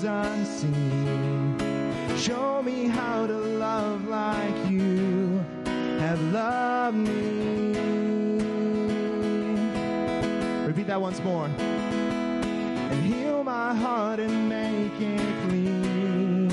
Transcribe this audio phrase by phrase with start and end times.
[0.00, 1.58] things unseen.
[2.16, 5.44] Show me how to love like you
[5.98, 7.72] have loved me.
[10.66, 11.46] Repeat that once more.
[11.46, 16.50] And heal my heart and make it clean.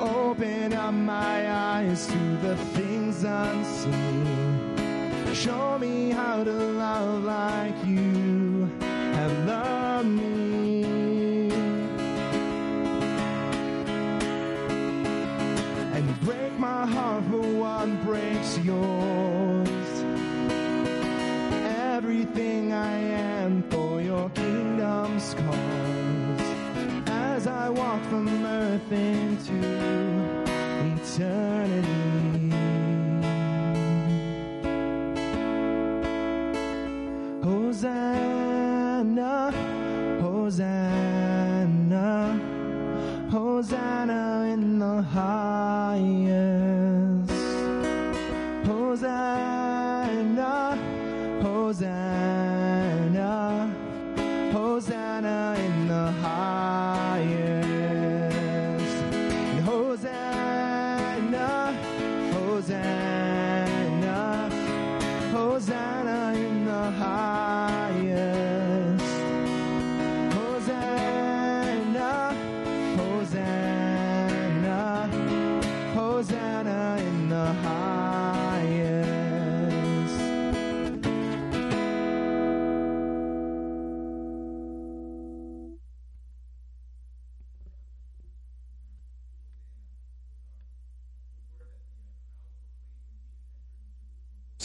[0.00, 4.26] Open up my eyes to the things unseen.
[5.34, 10.35] Show me how to love like you have loved me.
[16.66, 19.90] My heart for what breaks yours.
[21.94, 22.94] Everything I
[23.32, 26.46] am for your kingdom's cause.
[27.28, 28.26] As I walk from
[28.58, 29.60] earth into
[30.92, 32.52] eternity.
[37.48, 39.34] Hosanna,
[40.22, 42.10] Hosanna,
[43.30, 44.22] Hosanna
[44.54, 46.25] in the highest.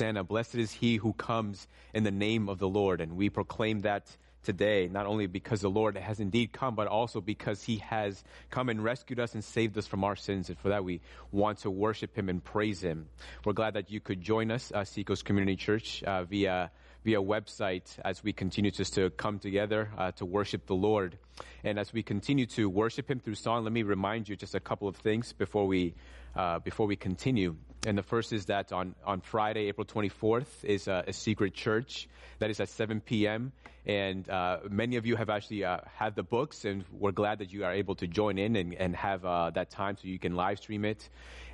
[0.01, 3.01] Hosanna, blessed is he who comes in the name of the Lord.
[3.01, 4.07] And we proclaim that
[4.41, 8.69] today, not only because the Lord has indeed come, but also because he has come
[8.69, 10.49] and rescued us and saved us from our sins.
[10.49, 11.01] And for that, we
[11.31, 13.09] want to worship him and praise him.
[13.45, 16.71] We're glad that you could join us, uh, Seacoast Community Church, uh, via
[17.03, 21.17] via website as we continue just to come together uh, to worship the Lord.
[21.63, 24.59] And as we continue to worship Him through song, let me remind you just a
[24.59, 25.95] couple of things before we
[26.35, 27.55] uh, before we continue.
[27.85, 32.07] And the first is that on, on Friday, April 24th, is a, a secret church
[32.37, 33.51] that is at 7 p.m.
[33.87, 37.51] And uh, many of you have actually uh, had the books, and we're glad that
[37.51, 40.35] you are able to join in and, and have uh, that time so you can
[40.35, 41.09] live stream it.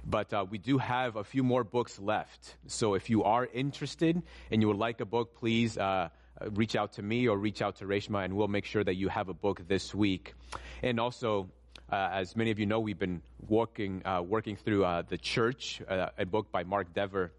[0.06, 2.58] But uh, we do have a few more books left.
[2.68, 4.22] So if you are interested
[4.52, 6.10] and you would like a book, please uh,
[6.52, 9.08] reach out to me or reach out to Reshma, and we'll make sure that you
[9.08, 10.34] have a book this week.
[10.84, 11.50] And also,
[11.92, 15.82] uh, as many of you know, we've been working uh, working through uh, the church,
[15.88, 17.32] uh, a book by Mark Dever,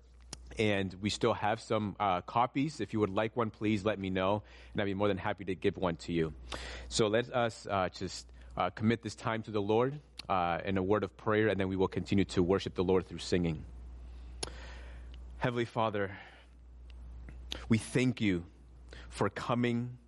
[0.59, 2.81] and we still have some uh, copies.
[2.81, 4.43] If you would like one, please let me know,
[4.73, 6.33] and I'd be more than happy to give one to you.
[6.89, 8.27] So let us uh, just
[8.75, 10.01] commit this time to the Lord
[10.65, 13.19] in a word of prayer, and then we will continue to worship the Lord through
[13.19, 13.65] singing.
[15.37, 16.11] Heavenly Father,
[17.69, 18.45] we thank you
[19.11, 19.99] for coming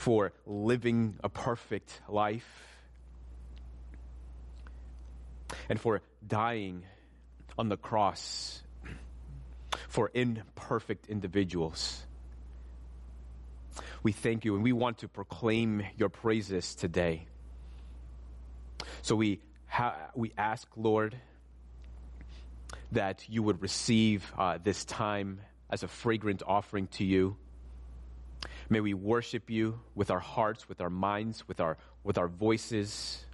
[0.00, 2.66] for living a perfect life,
[5.68, 6.84] and for dying
[7.58, 8.62] on the cross
[9.88, 12.02] for imperfect individuals.
[14.02, 17.26] We thank you and we want to proclaim your praises today.
[19.02, 21.14] So we, ha- we ask, Lord,
[22.92, 27.36] that you would receive uh, this time as a fragrant offering to you.
[28.72, 33.24] May we worship you with our hearts, with our minds, with our, with our voices,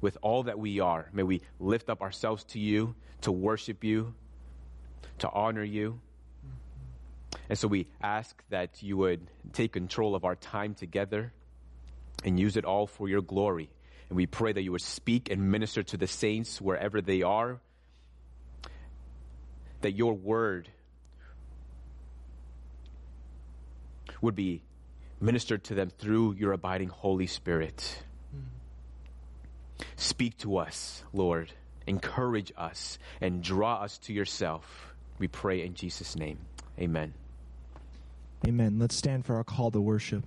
[0.00, 1.08] with all that we are.
[1.12, 4.12] May we lift up ourselves to you, to worship you,
[5.20, 6.00] to honor you.
[7.48, 11.32] And so we ask that you would take control of our time together
[12.24, 13.70] and use it all for your glory.
[14.08, 17.60] And we pray that you would speak and minister to the saints wherever they are,
[19.82, 20.68] that your word
[24.24, 24.62] would be
[25.20, 28.02] ministered to them through your abiding Holy Spirit.
[29.96, 31.52] Speak to us, Lord.
[31.86, 34.94] Encourage us and draw us to yourself.
[35.18, 36.38] We pray in Jesus' name.
[36.78, 37.14] Amen.
[38.46, 38.78] Amen.
[38.78, 40.24] Let's stand for our call to worship.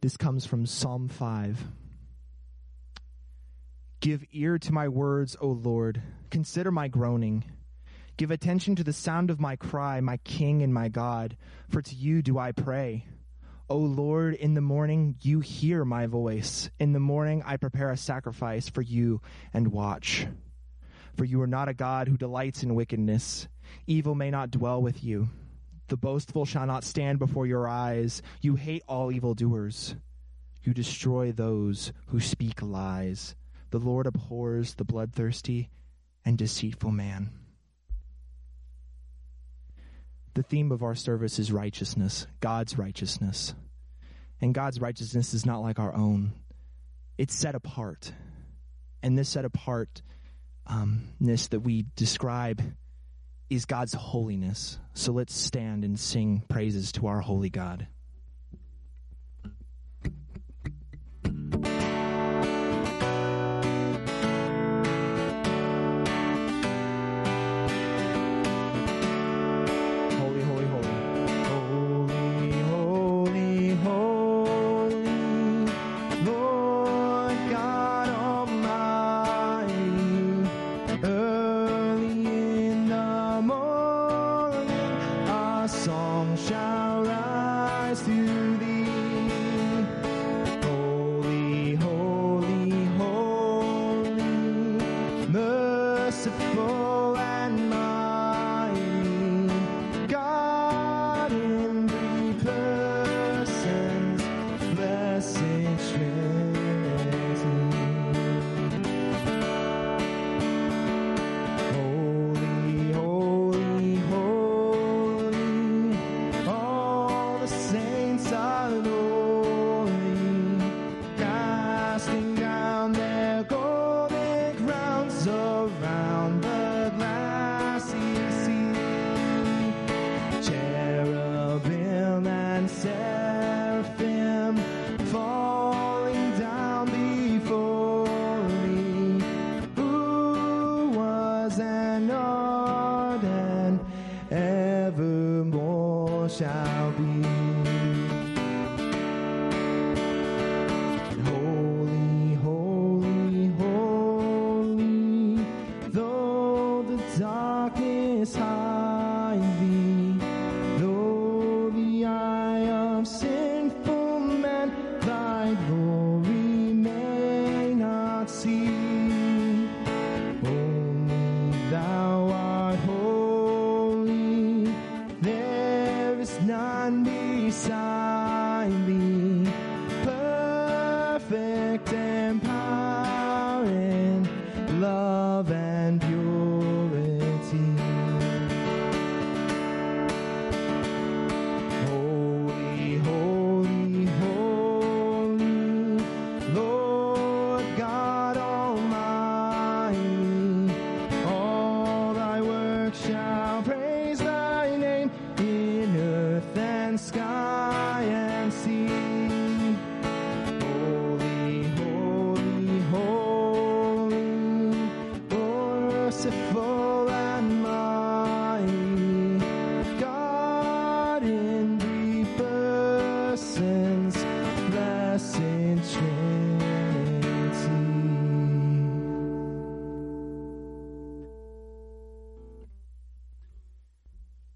[0.00, 1.64] This comes from Psalm 5.
[4.00, 6.02] Give ear to my words, O Lord.
[6.30, 7.44] Consider my groaning.
[8.16, 11.36] Give attention to the sound of my cry, my King and my God,
[11.68, 13.06] for to you do I pray.
[13.68, 16.70] O Lord, in the morning you hear my voice.
[16.78, 19.20] In the morning I prepare a sacrifice for you
[19.52, 20.26] and watch.
[21.16, 23.48] For you are not a God who delights in wickedness.
[23.86, 25.28] Evil may not dwell with you.
[25.88, 28.22] The boastful shall not stand before your eyes.
[28.40, 29.96] You hate all evildoers.
[30.62, 33.34] You destroy those who speak lies.
[33.70, 35.68] The Lord abhors the bloodthirsty
[36.24, 37.30] and deceitful man.
[40.34, 43.54] The theme of our service is righteousness, God's righteousness.
[44.40, 46.32] And God's righteousness is not like our own,
[47.16, 48.12] it's set apart.
[49.02, 50.02] And this set apartness
[51.48, 52.62] that we describe
[53.48, 54.78] is God's holiness.
[54.94, 57.86] So let's stand and sing praises to our holy God.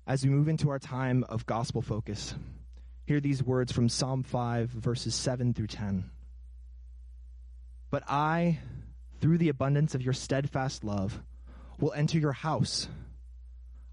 [0.09, 2.35] As we move into our time of gospel focus,
[3.05, 6.11] hear these words from Psalm 5, verses 7 through 10.
[7.91, 8.59] But I,
[9.21, 11.21] through the abundance of your steadfast love,
[11.79, 12.89] will enter your house.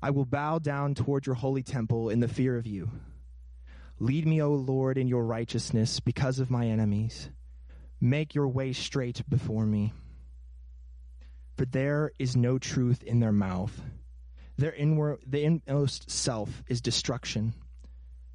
[0.01, 2.89] I will bow down toward your holy temple in the fear of you.
[3.99, 7.29] Lead me, O Lord, in your righteousness because of my enemies.
[7.99, 9.93] Make your way straight before me.
[11.57, 13.81] For there is no truth in their mouth.
[14.57, 17.53] Their inward, the inmost self is destruction.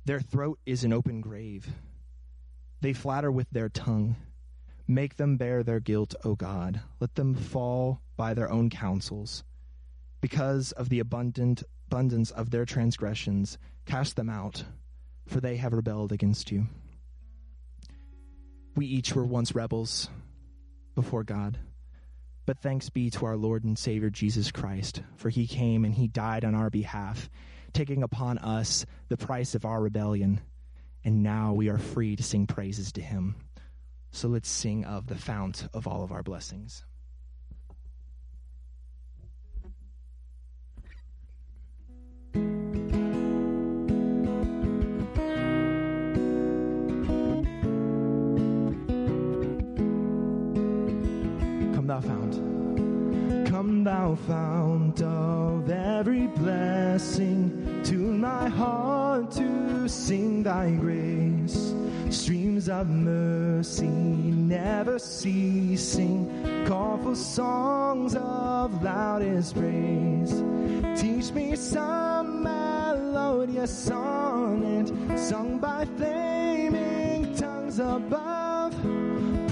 [0.05, 1.69] Their throat is an open grave.
[2.81, 4.17] They flatter with their tongue.
[4.87, 6.81] Make them bear their guilt, O God.
[6.99, 9.45] Let them fall by their own counsels.
[10.21, 14.63] Because of the abundant abundance of their transgressions, cast them out,
[15.27, 16.69] for they have rebelled against you.
[18.77, 20.09] We each were once rebels
[20.95, 21.59] before God.
[22.51, 26.09] But thanks be to our Lord and Savior Jesus Christ, for he came and he
[26.09, 27.31] died on our behalf,
[27.73, 30.41] taking upon us the price of our rebellion.
[31.05, 33.37] And now we are free to sing praises to him.
[34.11, 36.85] So let's sing of the fount of all of our blessings.
[52.01, 53.47] Thou fount.
[53.49, 61.75] Come, thou fount of every blessing, tune my heart to sing thy grace.
[62.11, 70.43] Streams of mercy never ceasing, call for songs of loudest praise.
[71.01, 74.89] Teach me some melodious sonnet,
[75.19, 78.40] sung by flaming tongues above.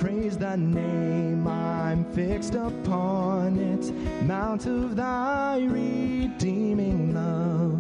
[0.09, 3.93] Praise the name I'm fixed upon it,
[4.25, 7.79] mount of thy redeeming love.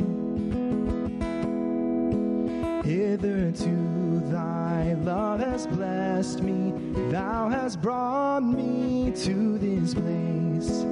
[2.85, 6.75] Hitherto thy love has blessed me,
[7.11, 10.85] thou hast brought me to this place,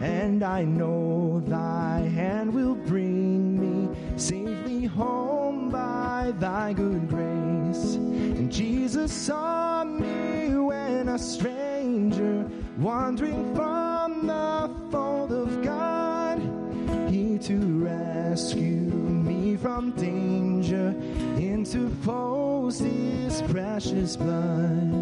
[0.00, 7.98] and I know thy hand will bring me safely home by thy good grace.
[8.54, 16.38] Jesus saw me when a stranger, wandering from the fold of God,
[17.10, 18.92] he to rescue
[19.26, 20.94] me from danger
[21.36, 24.92] interposed his precious blood.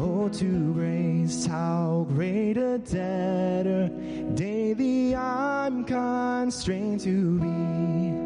[0.00, 3.90] Oh, to grace, how great a debtor
[4.32, 8.19] daily I'm constrained to be.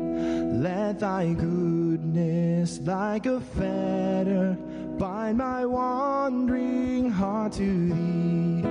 [0.64, 4.56] Let thy goodness, like a fetter,
[4.98, 8.62] bind my wandering heart to thee.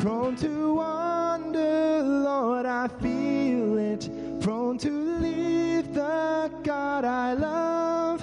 [0.00, 4.08] Prone to wander, Lord, I feel it.
[4.42, 8.22] Prone to leave the God I love.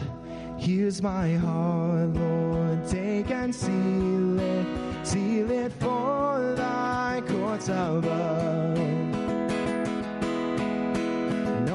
[0.58, 5.06] Here's my heart, Lord, take and seal it.
[5.06, 9.11] Seal it for thy courts above.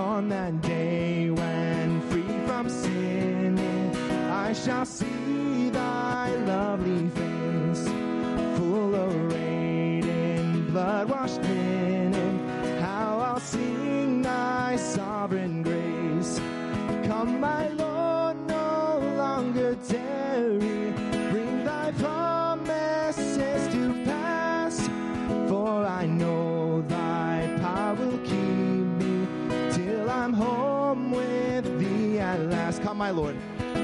[0.06, 3.58] On that day when free from sin,
[4.30, 7.88] I shall see thy lovely face,
[8.56, 12.38] full arrayed in blood washed linen.
[12.78, 16.38] How I'll sing thy sovereign grace.
[17.08, 20.86] Come, my Lord, no longer tarry.
[32.96, 33.36] Come, my Lord.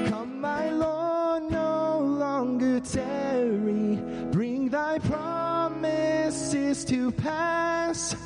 [0.09, 3.97] Come, my Lord, no longer tarry.
[4.31, 8.16] Bring thy promises to pass.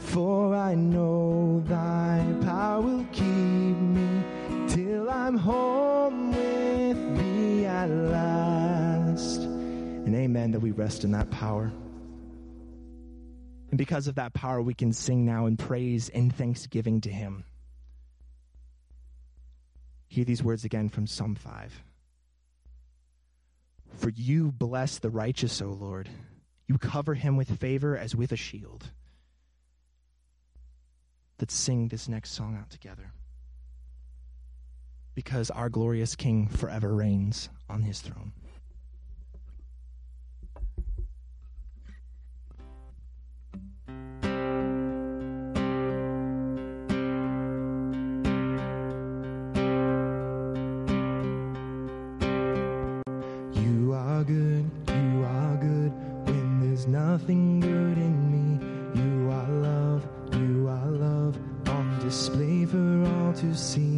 [0.00, 4.22] For I know thy power will keep me
[4.68, 9.40] till I'm home with thee at last.
[9.40, 11.72] And amen that we rest in that power.
[13.70, 17.44] And because of that power, we can sing now in praise and thanksgiving to him.
[20.14, 21.82] Hear these words again from Psalm 5.
[23.96, 26.08] For you bless the righteous, O Lord.
[26.68, 28.92] You cover him with favor as with a shield.
[31.40, 33.10] Let's sing this next song out together.
[35.16, 38.30] Because our glorious King forever reigns on his throne.
[57.24, 59.00] nothing good in me.
[59.00, 61.38] You are love, you are love
[61.70, 63.93] on display for all to see.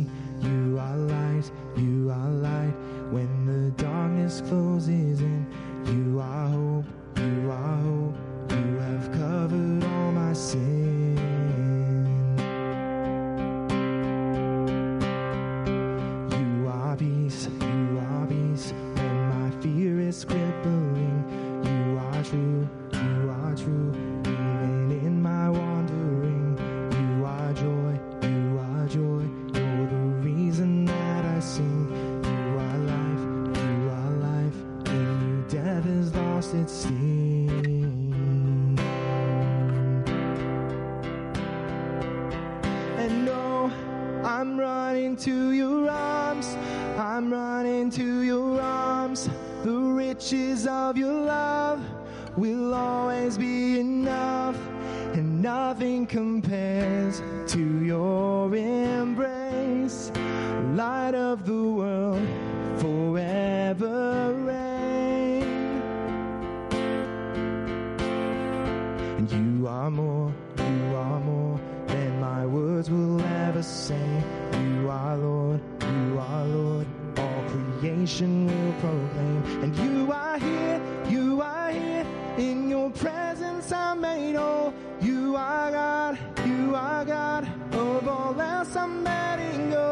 [78.87, 79.63] Proclaim.
[79.63, 82.07] And you are here, you are here.
[82.39, 84.73] In your presence I'm made whole.
[85.01, 87.49] You are God, you are God.
[87.73, 89.89] Of all else I'm letting go.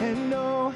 [0.00, 0.74] And no,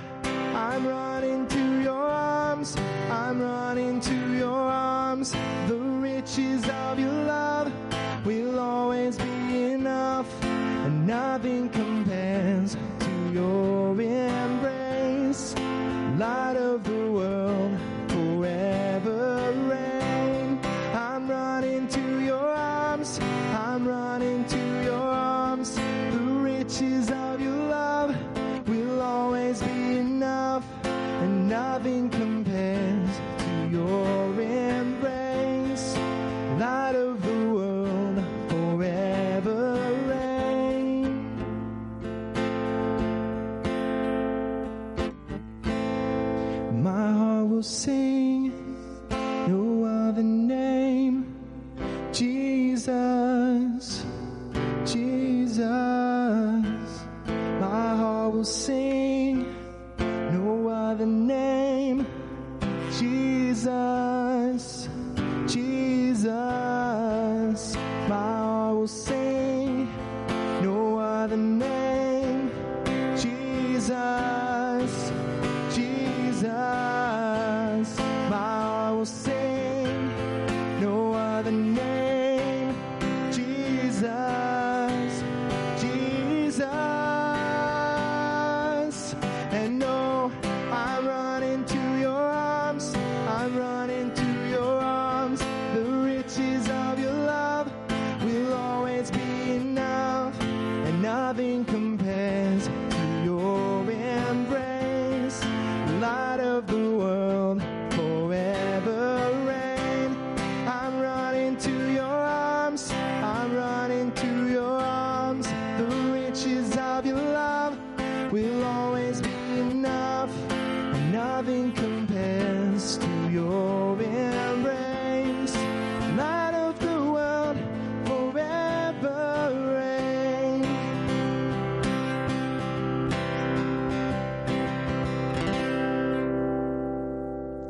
[0.55, 2.77] I'm running to your arms.
[3.11, 5.33] I'm running to your arms.
[5.66, 6.88] The riches of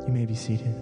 [0.09, 0.75] You may be seated.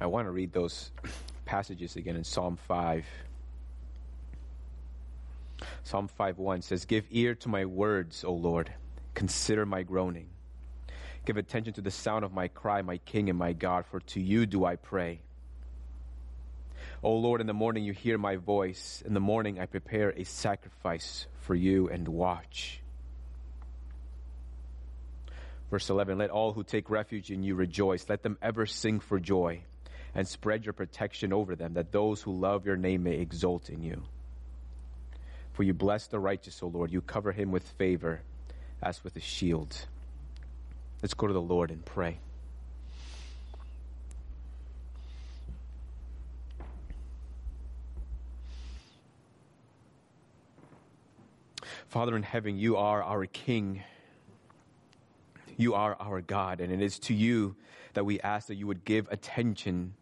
[0.00, 0.90] I want to read those
[1.44, 3.06] passages again in Psalm 5.
[5.84, 8.72] Psalm 5:1 says, "Give ear to my words, O Lord.
[9.16, 10.28] Consider my groaning.
[11.24, 14.20] Give attention to the sound of my cry, my King and my God, for to
[14.20, 15.22] you do I pray.
[17.02, 19.02] O Lord, in the morning you hear my voice.
[19.06, 22.82] In the morning I prepare a sacrifice for you and watch."
[25.70, 28.10] Verse 11, let all who take refuge in you rejoice.
[28.10, 29.64] Let them ever sing for joy
[30.14, 33.82] and spread your protection over them, that those who love your name may exult in
[33.82, 34.02] you.
[35.54, 36.92] For you bless the righteous, O Lord.
[36.92, 38.20] You cover him with favor
[38.82, 39.76] as with a shield.
[41.02, 42.18] Let's go to the Lord and pray.
[51.88, 53.82] Father in heaven, you are our King.
[55.56, 57.56] You are our God, and it is to you
[57.94, 59.94] that we ask that you would give attention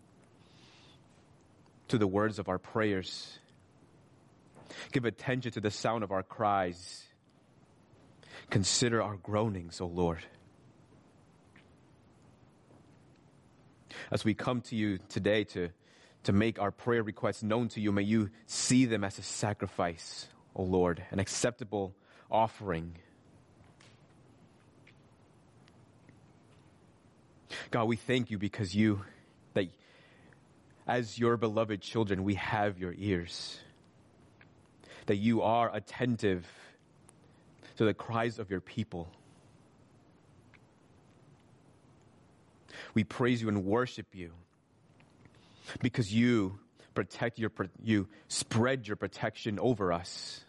[1.89, 3.39] to the words of our prayers.
[4.91, 7.05] Give attention to the sound of our cries.
[8.51, 10.25] Consider our groanings, O Lord.
[14.11, 15.71] As we come to you today to,
[16.25, 20.29] to make our prayer requests known to you, may you see them as a sacrifice,
[20.55, 21.95] O Lord, an acceptable
[22.31, 22.97] offering.
[27.71, 29.03] God, we thank you because you
[29.55, 29.69] that
[30.87, 33.59] as your beloved children, we have your ears.
[35.07, 36.47] That you are attentive
[37.77, 39.11] to the cries of your people.
[42.95, 44.33] We praise you and worship you
[45.81, 46.59] because you
[46.95, 47.51] protect your,
[47.83, 50.45] you spread your protection over us.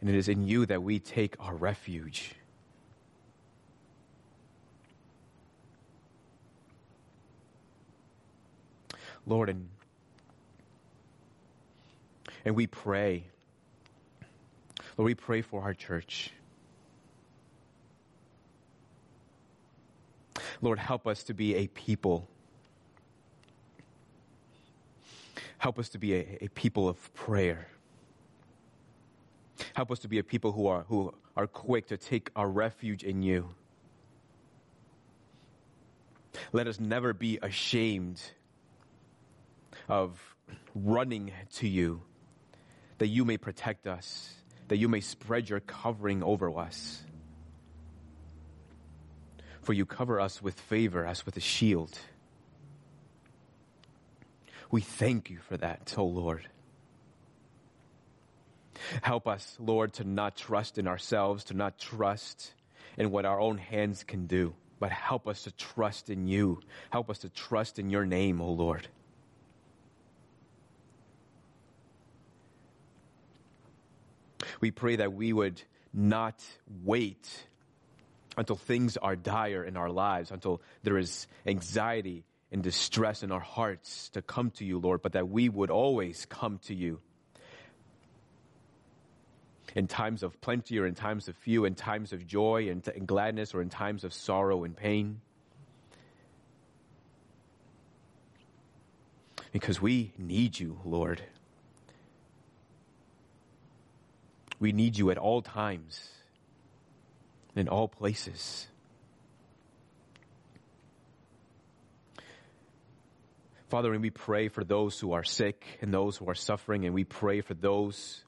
[0.00, 2.34] And it is in you that we take our refuge.
[9.26, 9.68] Lord, and,
[12.44, 13.24] and we pray.
[14.96, 16.32] Lord, we pray for our church.
[20.62, 22.28] Lord, help us to be a people.
[25.58, 27.68] Help us to be a, a people of prayer.
[29.74, 33.02] Help us to be a people who are, who are quick to take our refuge
[33.02, 33.48] in you.
[36.52, 38.20] Let us never be ashamed
[39.88, 40.18] of
[40.74, 42.02] running to you,
[43.00, 44.28] that you may protect us,
[44.68, 47.02] that you may spread your covering over us.
[49.62, 51.98] For you cover us with favor as with a shield.
[54.70, 56.46] We thank you for that, O oh Lord.
[59.00, 62.52] Help us, Lord, to not trust in ourselves, to not trust
[62.98, 66.60] in what our own hands can do, but help us to trust in you.
[66.90, 68.88] Help us to trust in your name, O oh Lord.
[74.60, 75.60] We pray that we would
[75.92, 76.44] not
[76.84, 77.28] wait
[78.36, 83.40] until things are dire in our lives, until there is anxiety and distress in our
[83.40, 87.00] hearts to come to you, Lord, but that we would always come to you
[89.74, 93.06] in times of plenty or in times of few, in times of joy and, and
[93.06, 95.20] gladness or in times of sorrow and pain.
[99.52, 101.22] Because we need you, Lord.
[104.60, 106.06] We need you at all times,
[107.56, 108.68] in all places.
[113.70, 116.94] Father, and we pray for those who are sick and those who are suffering, and
[116.94, 118.22] we pray for those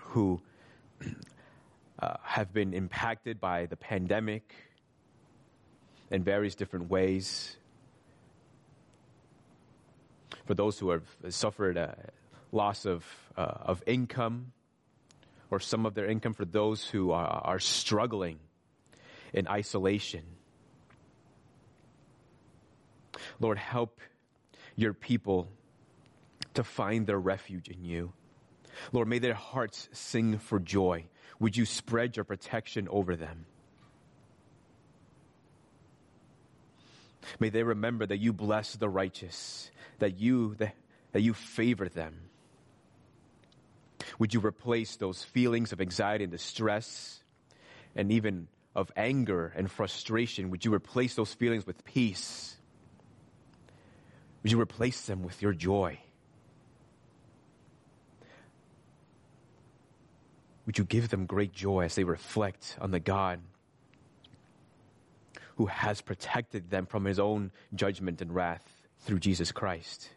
[0.00, 0.40] who
[1.98, 4.54] uh, have been impacted by the pandemic
[6.12, 7.56] in various different ways.
[10.46, 11.96] For those who have suffered a
[12.52, 13.04] loss of,
[13.36, 14.52] uh, of income
[15.52, 18.38] or some of their income, for those who are, are struggling
[19.34, 20.22] in isolation.
[23.38, 24.00] Lord, help
[24.76, 25.46] your people
[26.54, 28.14] to find their refuge in you.
[28.92, 31.04] Lord, may their hearts sing for joy.
[31.38, 33.44] Would you spread your protection over them?
[37.38, 40.74] May they remember that you bless the righteous, that you, that,
[41.12, 42.14] that you favor them.
[44.18, 47.22] Would you replace those feelings of anxiety and distress
[47.94, 50.50] and even of anger and frustration?
[50.50, 52.56] Would you replace those feelings with peace?
[54.42, 55.98] Would you replace them with your joy?
[60.66, 63.40] Would you give them great joy as they reflect on the God
[65.56, 68.64] who has protected them from his own judgment and wrath
[69.00, 70.08] through Jesus Christ?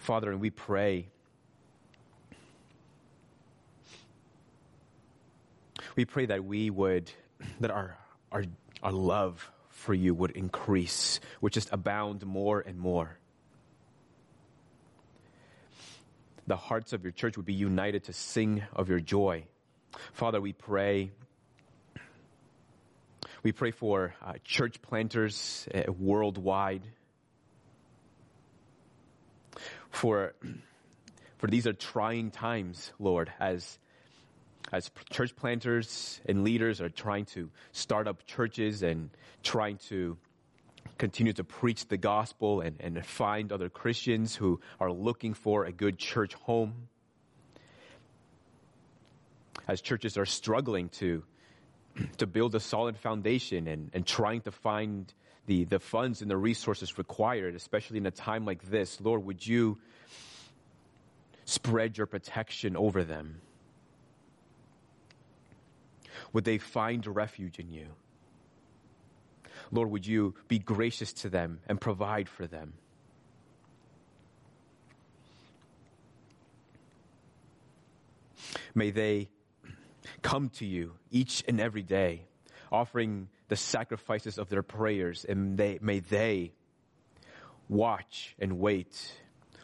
[0.00, 1.08] Father, and we pray.
[5.96, 7.10] We pray that we would,
[7.60, 7.96] that our,
[8.30, 8.44] our,
[8.82, 13.20] our love for you would increase, would just abound more and more.
[16.50, 19.44] the hearts of your church would be united to sing of your joy.
[20.12, 21.12] Father, we pray.
[23.44, 26.82] We pray for uh, church planters uh, worldwide.
[29.90, 30.34] For,
[31.38, 33.78] for these are trying times, Lord, as,
[34.72, 39.10] as church planters and leaders are trying to start up churches and
[39.42, 40.16] trying to
[40.98, 45.72] continue to preach the gospel and, and find other Christians who are looking for a
[45.72, 46.88] good church home.
[49.66, 51.22] As churches are struggling to,
[52.18, 55.12] to build a solid foundation and, and trying to find
[55.50, 59.44] the, the funds and the resources required, especially in a time like this, Lord, would
[59.44, 59.78] you
[61.44, 63.40] spread your protection over them?
[66.32, 67.88] Would they find refuge in you?
[69.72, 72.74] Lord, would you be gracious to them and provide for them?
[78.72, 79.30] May they
[80.22, 82.22] come to you each and every day,
[82.70, 86.52] offering the sacrifices of their prayers, and they, may they
[87.68, 89.12] watch and wait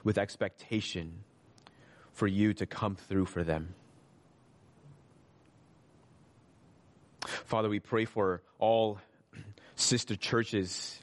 [0.03, 1.21] with expectation
[2.13, 3.77] for you to come through for them.
[7.21, 8.99] Father, we pray for all
[9.77, 10.99] sister churches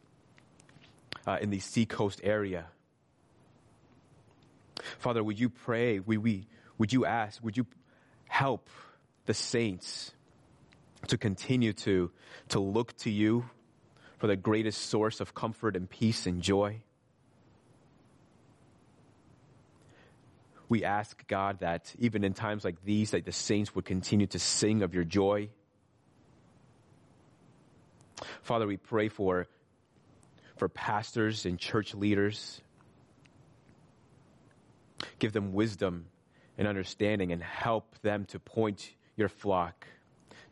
[1.26, 2.66] uh, in the Seacoast area.
[5.00, 6.00] Father, would you pray?
[6.00, 7.42] Would, we, would you ask?
[7.46, 7.66] Would you
[8.28, 8.70] help
[9.26, 10.12] the saints
[11.08, 12.12] to continue to,
[12.50, 13.46] to look to you
[14.18, 16.82] for the greatest source of comfort and peace and joy?
[20.70, 24.40] We ask God that even in times like these, that the saints would continue to
[24.40, 25.50] sing of your joy.
[28.42, 29.48] Father, we pray for,
[30.56, 32.62] for pastors and church leaders.
[35.20, 36.06] Give them wisdom
[36.58, 39.86] and understanding and help them to point your flock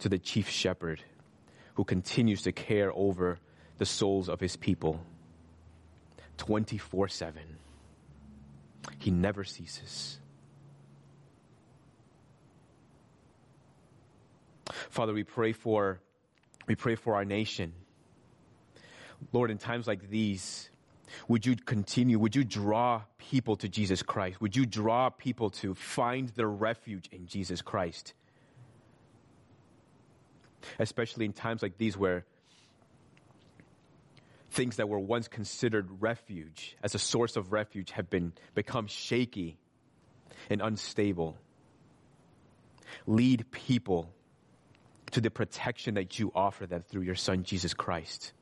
[0.02, 1.02] to the chief shepherd
[1.76, 3.40] who continues to care over
[3.78, 5.00] the souls of his people
[6.38, 7.42] 24 7.
[8.98, 10.18] He never ceases.
[14.90, 16.00] Father, we pray for
[16.68, 17.74] we pray for our nation.
[19.32, 20.70] Lord, in times like these,
[21.28, 22.18] would you continue?
[22.18, 24.42] Would you draw people to Jesus Christ?
[24.42, 28.14] Would you draw people to find their refuge in Jesus Christ?
[30.80, 32.26] Especially in times like these where
[34.52, 39.58] things that were once considered refuge as a source of refuge have been become shaky
[40.50, 41.38] and unstable.
[43.08, 44.14] Lead people
[45.12, 48.34] to the protection that you offer them through your son Jesus Christ.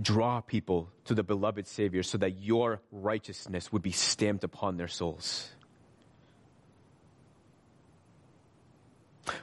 [0.00, 4.88] Draw people to the beloved Savior so that your righteousness would be stamped upon their
[4.88, 5.53] souls.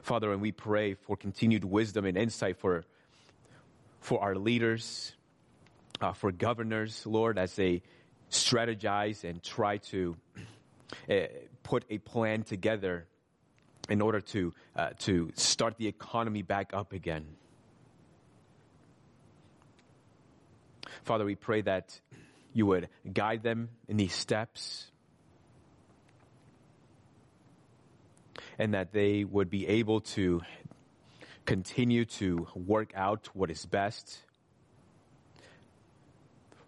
[0.03, 2.83] Father, and we pray for continued wisdom and insight for,
[3.99, 5.13] for our leaders,
[5.99, 7.81] uh, for governors, Lord, as they
[8.29, 10.15] strategize and try to
[11.09, 11.15] uh,
[11.63, 13.07] put a plan together
[13.89, 17.25] in order to, uh, to start the economy back up again.
[21.03, 21.99] Father, we pray that
[22.53, 24.90] you would guide them in these steps
[28.61, 30.39] and that they would be able to
[31.47, 34.19] continue to work out what is best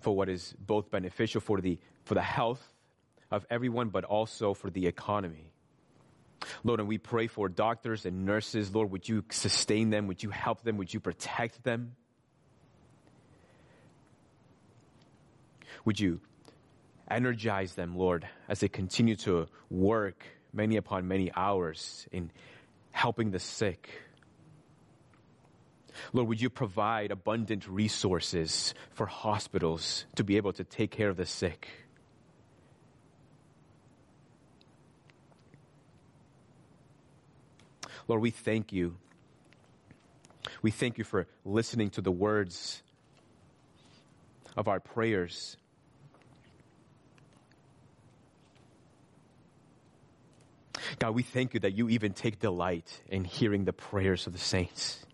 [0.02, 2.74] for what is both beneficial for the, for the health
[3.30, 5.54] of everyone, but also for the economy.
[6.64, 8.74] Lord, and we pray for doctors and nurses.
[8.74, 10.08] Lord, would you sustain them?
[10.08, 10.78] Would you help them?
[10.78, 11.96] Would you protect them?
[15.86, 16.22] Would you
[17.08, 22.32] energize them, Lord, as they continue to work many upon many hours in
[22.92, 23.90] helping the sick?
[26.12, 31.18] Lord, would you provide abundant resources for hospitals to be able to take care of
[31.18, 31.68] the sick?
[38.08, 38.98] Lord, we thank you.
[40.62, 42.84] We thank you for listening to the words
[44.58, 45.58] of our prayers.
[51.00, 54.40] God, we thank you that you even take delight in hearing the prayers of the
[54.40, 55.06] saints.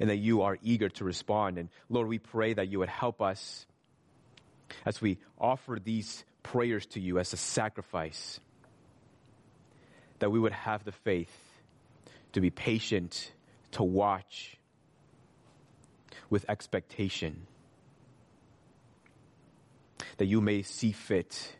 [0.00, 1.58] And that you are eager to respond.
[1.58, 3.66] And Lord, we pray that you would help us
[4.84, 8.40] as we offer these prayers to you as a sacrifice
[10.18, 11.34] that we would have the faith
[12.32, 13.32] to be patient,
[13.72, 14.56] to watch
[16.30, 17.46] with expectation,
[20.16, 21.56] that you may see fit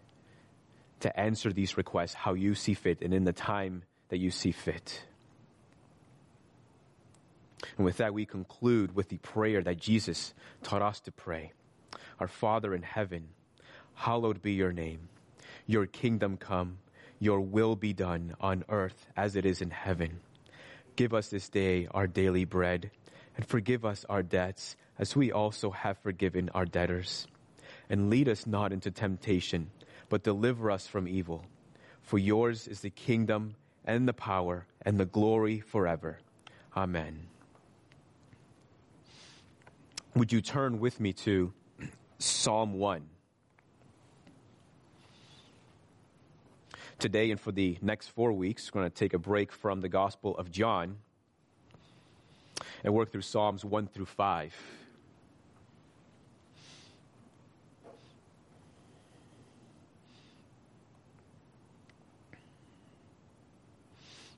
[1.00, 4.52] to answer these requests how you see fit and in the time that you see
[4.52, 5.04] fit.
[7.76, 11.52] And with that, we conclude with the prayer that Jesus taught us to pray
[12.20, 13.28] Our Father in heaven,
[13.94, 15.08] hallowed be your name.
[15.66, 16.78] Your kingdom come
[17.18, 20.20] your will be done on earth as it is in heaven.
[20.96, 22.90] Give us this day our daily bread,
[23.36, 27.26] and forgive us our debts as we also have forgiven our debtors.
[27.88, 29.70] And lead us not into temptation,
[30.08, 31.44] but deliver us from evil.
[32.02, 36.18] For yours is the kingdom and the power and the glory forever.
[36.76, 37.26] Amen.
[40.14, 41.52] Would you turn with me to
[42.18, 43.08] Psalm 1?
[46.98, 48.72] today and for the next four weeks.
[48.72, 50.96] We're going to take a break from the Gospel of John
[52.82, 54.54] and work through Psalms 1 through 5.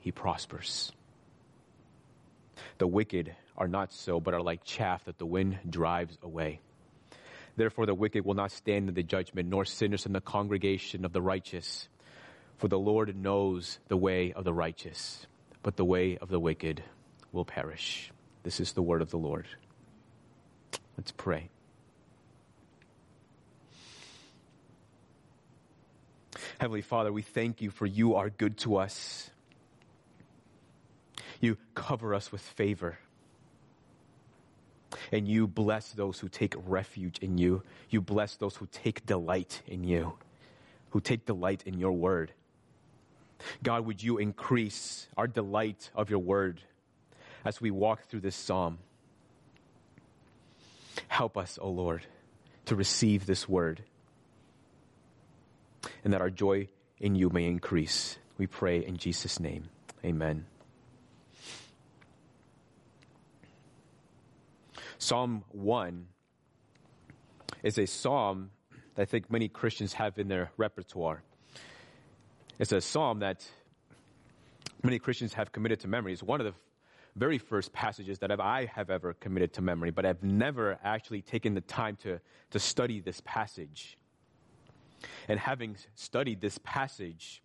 [0.00, 0.92] he prospers.
[2.78, 6.60] The wicked are not so, but are like chaff that the wind drives away.
[7.56, 11.12] Therefore, the wicked will not stand in the judgment, nor sinners in the congregation of
[11.12, 11.88] the righteous.
[12.56, 15.26] For the Lord knows the way of the righteous,
[15.62, 16.82] but the way of the wicked
[17.32, 18.10] will perish.
[18.42, 19.46] This is the word of the Lord.
[20.96, 21.50] Let's pray.
[26.58, 29.29] Heavenly Father, we thank you for you are good to us.
[31.40, 32.98] You cover us with favor.
[35.12, 37.62] And you bless those who take refuge in you.
[37.88, 40.14] You bless those who take delight in you,
[40.90, 42.32] who take delight in your word.
[43.62, 46.60] God, would you increase our delight of your word
[47.44, 48.78] as we walk through this psalm?
[51.08, 52.04] Help us, O Lord,
[52.66, 53.82] to receive this word
[56.04, 58.18] and that our joy in you may increase.
[58.38, 59.68] We pray in Jesus' name.
[60.04, 60.49] Amen.
[65.00, 66.06] Psalm 1
[67.62, 68.50] is a psalm
[68.94, 71.22] that I think many Christians have in their repertoire.
[72.58, 73.48] It's a psalm that
[74.82, 76.12] many Christians have committed to memory.
[76.12, 76.52] It's one of the
[77.16, 81.54] very first passages that I have ever committed to memory, but I've never actually taken
[81.54, 83.96] the time to, to study this passage.
[85.28, 87.42] And having studied this passage,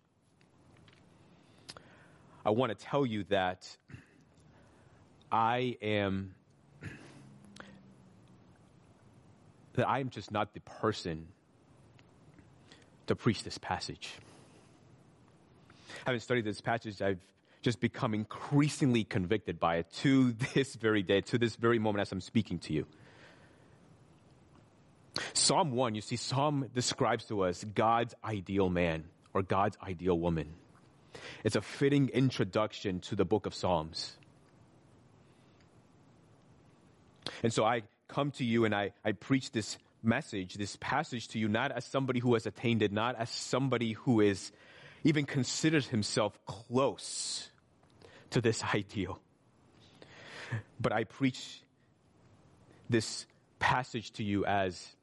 [2.44, 3.66] I want to tell you that
[5.32, 6.34] I am
[9.76, 11.28] that I am just not the person
[13.06, 14.14] to preach this passage.
[16.04, 17.20] Having studied this passage, I've
[17.62, 22.12] just become increasingly convicted by it to this very day, to this very moment as
[22.12, 22.86] I'm speaking to you.
[25.32, 30.54] Psalm 1, you see, Psalm describes to us God's ideal man or God's ideal woman.
[31.44, 34.16] It's a fitting introduction to the book of Psalms.
[37.42, 41.38] And so I come to you and I, I preach this message, this passage to
[41.38, 44.52] you, not as somebody who has attained it, not as somebody who is
[45.04, 47.50] even considers himself close
[48.30, 49.20] to this ideal.
[50.80, 51.62] But I preach
[52.88, 53.26] this
[53.58, 54.94] passage to you as,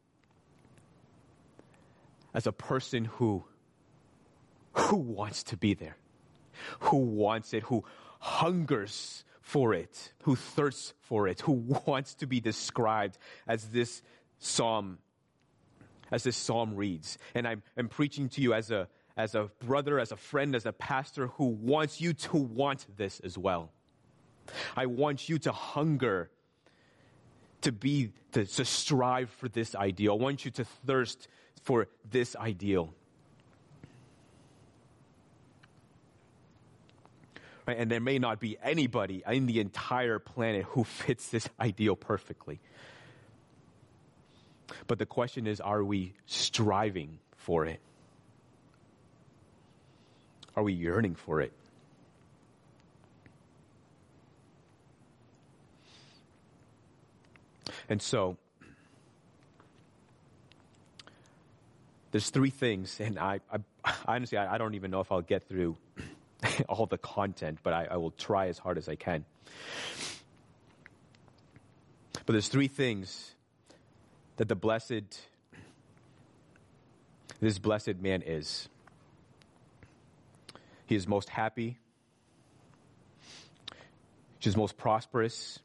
[2.34, 3.44] as a person who,
[4.74, 5.98] who wants to be there,
[6.80, 7.84] who wants it, who
[8.20, 11.52] hungers for it, who thirsts for it, who
[11.86, 14.02] wants to be described as this
[14.40, 14.98] psalm,
[16.12, 17.18] as this psalm reads.
[17.36, 20.66] And I'm, I'm preaching to you as a, as a brother, as a friend, as
[20.66, 23.70] a pastor who wants you to want this as well.
[24.76, 26.32] I want you to hunger
[27.62, 30.14] to be, to, to strive for this ideal.
[30.14, 31.28] I want you to thirst
[31.64, 32.94] for this ideal.
[37.66, 37.78] Right?
[37.78, 42.60] And there may not be anybody in the entire planet who fits this ideal perfectly.
[44.88, 47.80] But the question is are we striving for it?
[50.56, 51.54] Are we yearning for it?
[57.90, 58.38] And so,
[62.12, 63.58] there's three things, and I, I
[64.06, 65.76] honestly, I, I, don't even know if I'll get through
[66.70, 69.26] all the content, but I, I will try as hard as I can.
[72.26, 73.34] But there's three things
[74.38, 75.22] that the blessed,
[77.40, 78.70] this blessed man is.
[80.86, 81.78] He is most happy.
[84.40, 85.60] He is most prosperous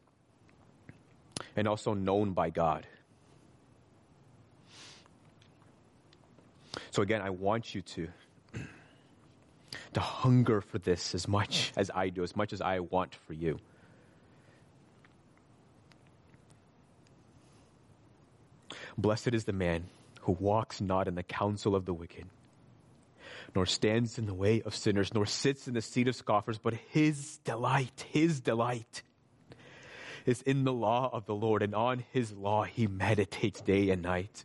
[1.57, 2.87] and also known by God.
[6.91, 8.09] So again, I want you to
[9.95, 13.33] to hunger for this as much as I do, as much as I want for
[13.33, 13.59] you.
[18.97, 19.85] Blessed is the man
[20.23, 22.27] who walks not in the counsel of the wicked,
[23.55, 26.75] nor stands in the way of sinners, nor sits in the seat of scoffers, but
[26.75, 29.03] his delight, his delight
[30.27, 34.03] is in the law of the Lord, and on his law he meditates day and
[34.03, 34.45] night.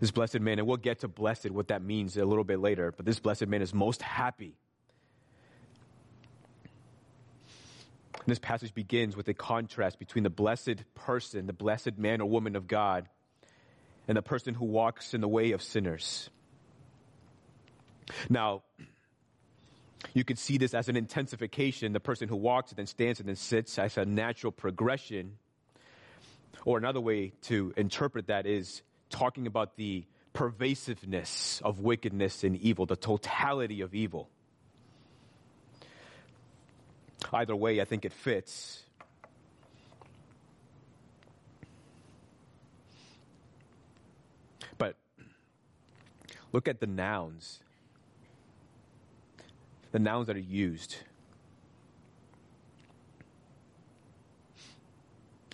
[0.00, 2.92] This blessed man, and we'll get to blessed, what that means a little bit later,
[2.96, 4.54] but this blessed man is most happy.
[8.26, 12.54] This passage begins with a contrast between the blessed person, the blessed man or woman
[12.54, 13.08] of God,
[14.06, 16.30] and the person who walks in the way of sinners.
[18.28, 18.62] Now,
[20.14, 21.92] you could see this as an intensification.
[21.92, 25.38] The person who walks and then stands and then sits as a natural progression.
[26.64, 28.82] Or another way to interpret that is
[29.12, 34.28] talking about the pervasiveness of wickedness and evil, the totality of evil.
[37.32, 38.82] Either way, I think it fits.
[44.78, 44.96] But
[46.52, 47.60] look at the nouns
[49.92, 50.96] the nouns that are used.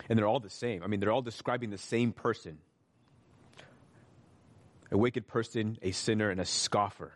[0.08, 0.82] And they're all the same.
[0.82, 2.58] I mean, they're all describing the same person
[4.90, 7.12] a wicked person, a sinner, and a scoffer.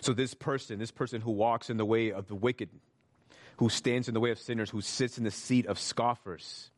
[0.00, 2.68] So, this person, this person who walks in the way of the wicked,
[3.56, 6.70] who stands in the way of sinners, who sits in the seat of scoffers,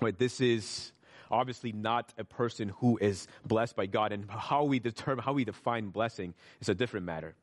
[0.00, 0.18] right?
[0.18, 0.92] This is
[1.30, 4.12] obviously not a person who is blessed by God.
[4.12, 7.34] And how we determine, how we define blessing is a different matter.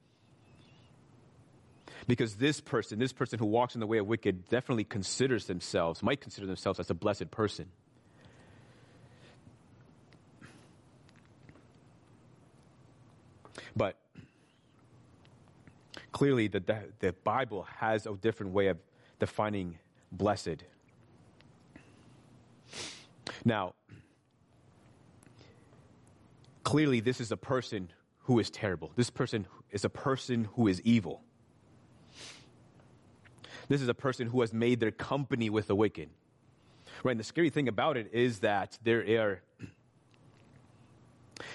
[2.08, 6.02] Because this person, this person who walks in the way of wicked, definitely considers themselves,
[6.02, 7.68] might consider themselves as a blessed person.
[13.76, 13.96] But
[16.12, 18.78] clearly, the, the, the Bible has a different way of
[19.20, 19.78] defining
[20.12, 20.64] blessed.
[23.46, 23.74] Now,
[26.64, 28.92] clearly, this is a person who is terrible.
[28.96, 31.22] This person is a person who is evil.
[33.68, 36.10] This is a person who has made their company with the wicked.
[37.04, 37.12] Right?
[37.12, 39.42] And the scary thing about it is that there are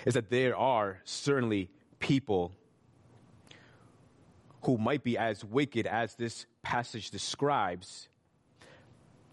[0.07, 2.53] is that there are certainly people
[4.67, 8.09] who might be as wicked as this passage describes,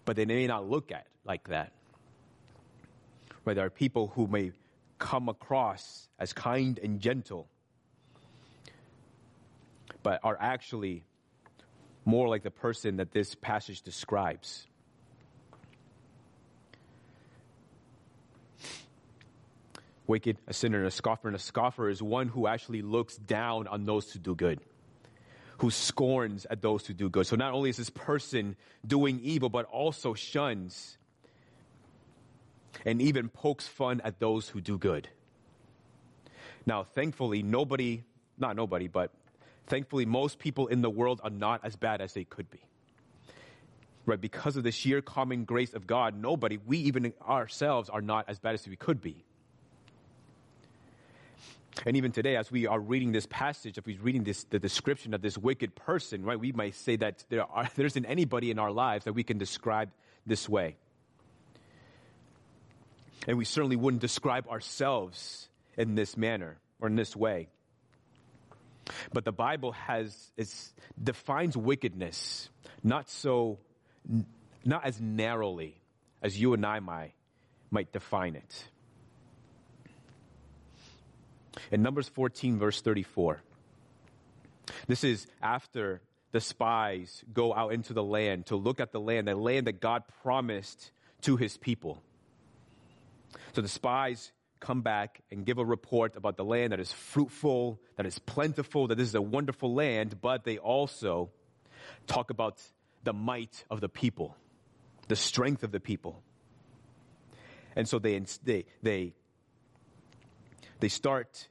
[0.04, 1.72] but they may not look at like that.
[3.44, 3.54] Right?
[3.54, 4.52] There are people who may
[5.00, 7.48] come across as kind and gentle,
[10.04, 11.02] but are actually
[12.04, 14.68] more like the person that this passage describes.
[20.06, 21.26] Wicked, a sinner, and a scoffer.
[21.26, 24.60] And a scoffer is one who actually looks down on those who do good,
[25.58, 27.26] who scorns at those who do good.
[27.26, 30.98] So not only is this person doing evil, but also shuns
[32.84, 35.08] and even pokes fun at those who do good.
[36.66, 38.04] Now, thankfully, nobody,
[38.38, 39.10] not nobody, but
[39.66, 42.60] thankfully, most people in the world are not as bad as they could be.
[44.06, 44.20] Right?
[44.20, 48.38] Because of the sheer common grace of God, nobody, we even ourselves, are not as
[48.38, 49.24] bad as we could be.
[51.86, 55.12] And even today, as we are reading this passage, if we're reading this, the description
[55.14, 58.58] of this wicked person, right, we might say that there, are, there isn't anybody in
[58.58, 59.90] our lives that we can describe
[60.26, 60.76] this way.
[63.26, 67.48] And we certainly wouldn't describe ourselves in this manner or in this way.
[69.12, 70.72] But the Bible has is,
[71.02, 72.50] defines wickedness
[72.82, 73.58] not so
[74.64, 75.80] not as narrowly
[76.22, 77.14] as you and I might,
[77.70, 78.64] might define it.
[81.70, 83.40] In Numbers 14, verse 34,
[84.86, 86.00] this is after
[86.32, 89.80] the spies go out into the land to look at the land, the land that
[89.80, 90.90] God promised
[91.22, 92.02] to his people.
[93.54, 97.78] So the spies come back and give a report about the land that is fruitful,
[97.96, 101.30] that is plentiful, that this is a wonderful land, but they also
[102.06, 102.60] talk about
[103.04, 104.36] the might of the people,
[105.08, 106.22] the strength of the people.
[107.76, 109.14] And so they, they, they,
[110.84, 111.48] they start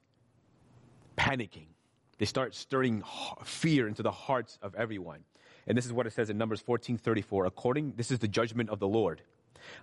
[1.17, 1.65] panicking.
[2.19, 3.03] They start stirring
[3.43, 5.21] fear into the hearts of everyone.
[5.65, 7.47] And this is what it says in Numbers 14:34.
[7.47, 9.23] According, this is the judgment of the Lord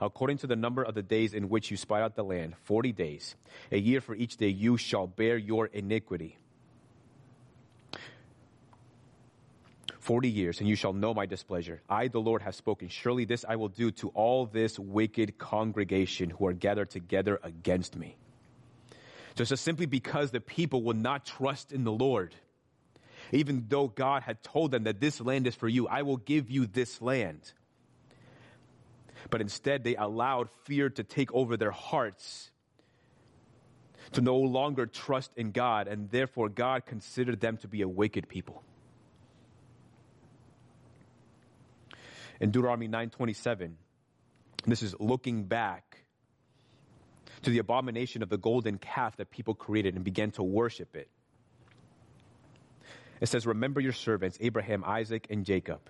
[0.00, 2.92] according to the number of the days in which you spy out the land, 40
[2.92, 3.34] days,
[3.72, 6.36] a year for each day, you shall bear your iniquity.
[9.98, 11.82] 40 years, and you shall know my displeasure.
[11.88, 12.88] I, the Lord, have spoken.
[12.88, 17.96] Surely this I will do to all this wicked congregation who are gathered together against
[17.96, 18.16] me.
[19.40, 22.34] It's just simply because the people will not trust in the Lord.
[23.32, 26.50] Even though God had told them that this land is for you, I will give
[26.50, 27.52] you this land.
[29.30, 32.50] But instead, they allowed fear to take over their hearts,
[34.12, 38.28] to no longer trust in God, and therefore God considered them to be a wicked
[38.28, 38.62] people.
[42.40, 43.76] In Deuteronomy 9:27,
[44.66, 46.04] this is looking back
[47.42, 51.08] to the abomination of the golden calf that people created and began to worship it.
[53.20, 55.80] It says, Remember your servants, Abraham, Isaac, and Jacob.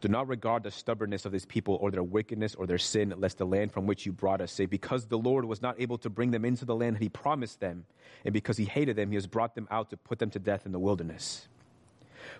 [0.00, 3.38] Do not regard the stubbornness of this people or their wickedness or their sin, lest
[3.38, 6.10] the land from which you brought us say, Because the Lord was not able to
[6.10, 7.84] bring them into the land he promised them,
[8.24, 10.66] and because he hated them, he has brought them out to put them to death
[10.66, 11.48] in the wilderness.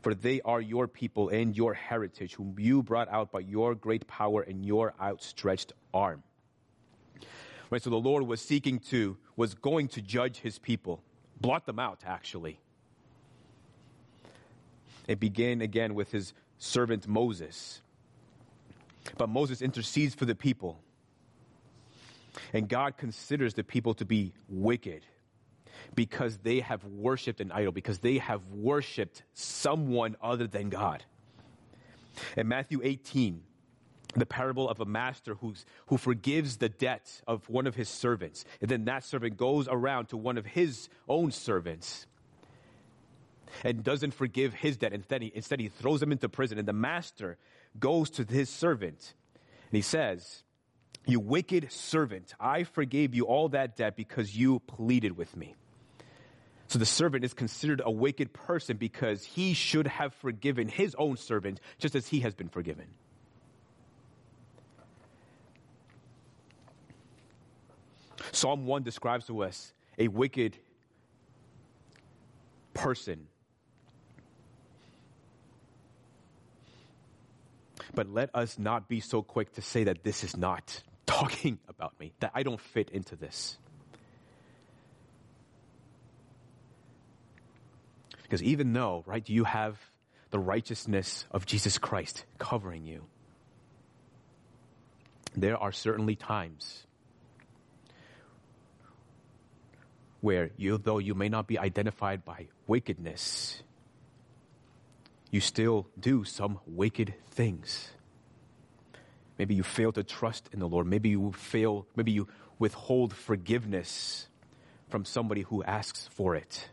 [0.01, 4.07] For they are your people and your heritage, whom you brought out by your great
[4.07, 6.23] power and your outstretched arm.
[7.75, 11.03] Right, so the Lord was seeking to, was going to judge his people,
[11.41, 12.61] blot them out, actually.
[15.09, 17.81] It began again with his servant Moses.
[19.19, 20.79] But Moses intercedes for the people.
[22.53, 25.05] And God considers the people to be wicked
[25.97, 31.03] because they have worshiped an idol, because they have worshiped someone other than God.
[32.37, 33.43] In Matthew 18,
[34.21, 38.45] the parable of a master who's, who forgives the debt of one of his servants.
[38.61, 42.07] And then that servant goes around to one of his own servants
[43.63, 44.93] and doesn't forgive his debt.
[44.93, 46.59] Instead he, instead, he throws him into prison.
[46.59, 47.37] And the master
[47.79, 49.15] goes to his servant
[49.71, 50.43] and he says,
[51.07, 55.55] You wicked servant, I forgave you all that debt because you pleaded with me.
[56.69, 61.17] So the servant is considered a wicked person because he should have forgiven his own
[61.17, 62.87] servant just as he has been forgiven.
[68.35, 70.57] Psalm 1 describes to us a wicked
[72.75, 73.29] person.
[77.95, 81.99] But let us not be so quick to say that this is not talking about
[82.01, 83.57] me, that I don't fit into this.
[88.23, 89.79] Because even though, right, you have
[90.31, 93.05] the righteousness of Jesus Christ covering you,
[95.37, 96.85] there are certainly times
[100.25, 103.63] where you, though you may not be identified by wickedness,
[105.31, 107.91] you still do some wicked things.
[109.39, 110.87] Maybe you fail to trust in the Lord.
[110.87, 112.27] Maybe you fail, maybe you
[112.59, 114.27] withhold forgiveness
[114.89, 116.71] from somebody who asks for it.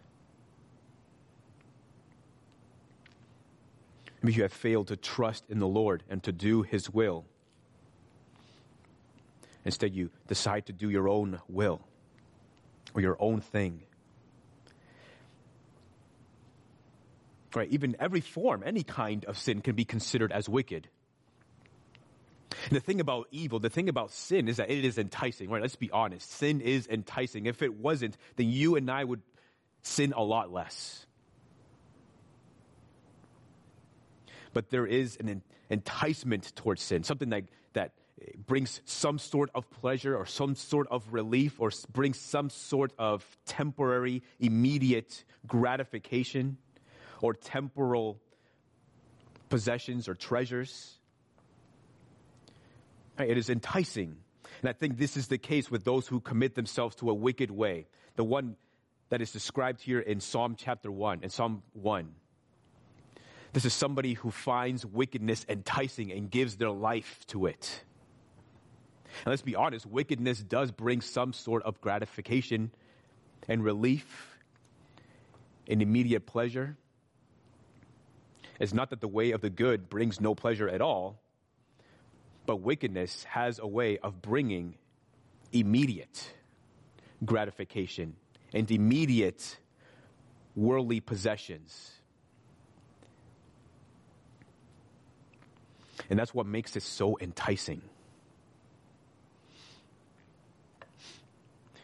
[4.22, 7.26] Maybe you have failed to trust in the Lord and to do His will.
[9.66, 11.82] Instead, you decide to do your own will
[12.94, 13.84] or your own thing.
[17.56, 17.70] Right?
[17.70, 20.88] Even every form, any kind of sin can be considered as wicked.
[22.66, 25.62] And the thing about evil, the thing about sin is that it is enticing, right?
[25.62, 26.32] Let's be honest.
[26.32, 27.46] Sin is enticing.
[27.46, 29.22] If it wasn't, then you and I would
[29.82, 31.06] sin a lot less.
[34.54, 37.94] But there is an enticement towards sin, something like that
[38.46, 43.26] brings some sort of pleasure or some sort of relief or brings some sort of
[43.46, 46.58] temporary, immediate gratification
[47.22, 48.20] or temporal
[49.50, 50.98] possessions or treasures.
[53.18, 54.18] It is enticing.
[54.62, 57.52] And I think this is the case with those who commit themselves to a wicked
[57.52, 57.88] way.
[58.16, 58.56] The one
[59.10, 62.16] that is described here in Psalm chapter 1, in Psalm 1.
[63.54, 67.84] This is somebody who finds wickedness enticing and gives their life to it.
[69.26, 72.72] And let's be honest, wickedness does bring some sort of gratification
[73.48, 74.38] and relief
[75.68, 76.78] and immediate pleasure.
[78.60, 81.20] It's not that the way of the good brings no pleasure at all,
[82.46, 84.76] but wickedness has a way of bringing
[85.52, 86.32] immediate
[87.26, 88.16] gratification
[88.54, 89.58] and immediate
[90.56, 91.92] worldly possessions.
[96.10, 97.82] And that's what makes it so enticing.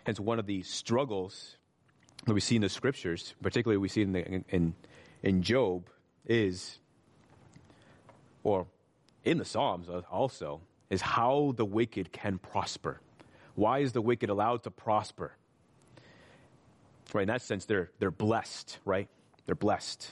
[0.07, 1.57] Hence, one of the struggles
[2.25, 4.73] that we see in the scriptures, particularly we see in, the, in,
[5.21, 5.89] in, Job,
[6.25, 6.79] is,
[8.41, 8.67] or
[9.25, 13.01] in the Psalms also, is how the wicked can prosper.
[13.55, 15.33] Why is the wicked allowed to prosper?
[17.11, 19.09] Right, in that sense, they're, they're blessed, right?
[19.45, 20.09] They're blessed.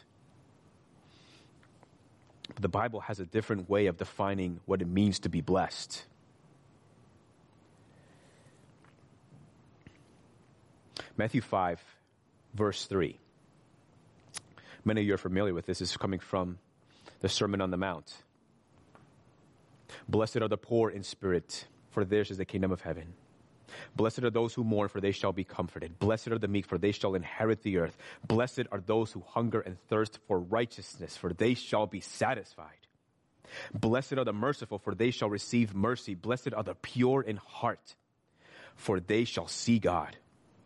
[2.50, 6.04] But the Bible has a different way of defining what it means to be blessed.
[11.18, 11.82] Matthew 5,
[12.54, 13.18] verse 3.
[14.84, 15.80] Many of you are familiar with this.
[15.80, 16.60] This is coming from
[17.22, 18.14] the Sermon on the Mount.
[20.10, 23.14] Blessed are the poor in spirit, for theirs is the kingdom of heaven.
[23.96, 25.98] Blessed are those who mourn, for they shall be comforted.
[26.00, 27.98] Blessed are the meek, for they shall inherit the earth.
[28.28, 32.70] Blessed are those who hunger and thirst for righteousness, for they shall be satisfied.
[33.74, 36.14] Blessed are the merciful, for they shall receive mercy.
[36.14, 37.96] Blessed are the pure in heart,
[38.76, 40.18] for they shall see God.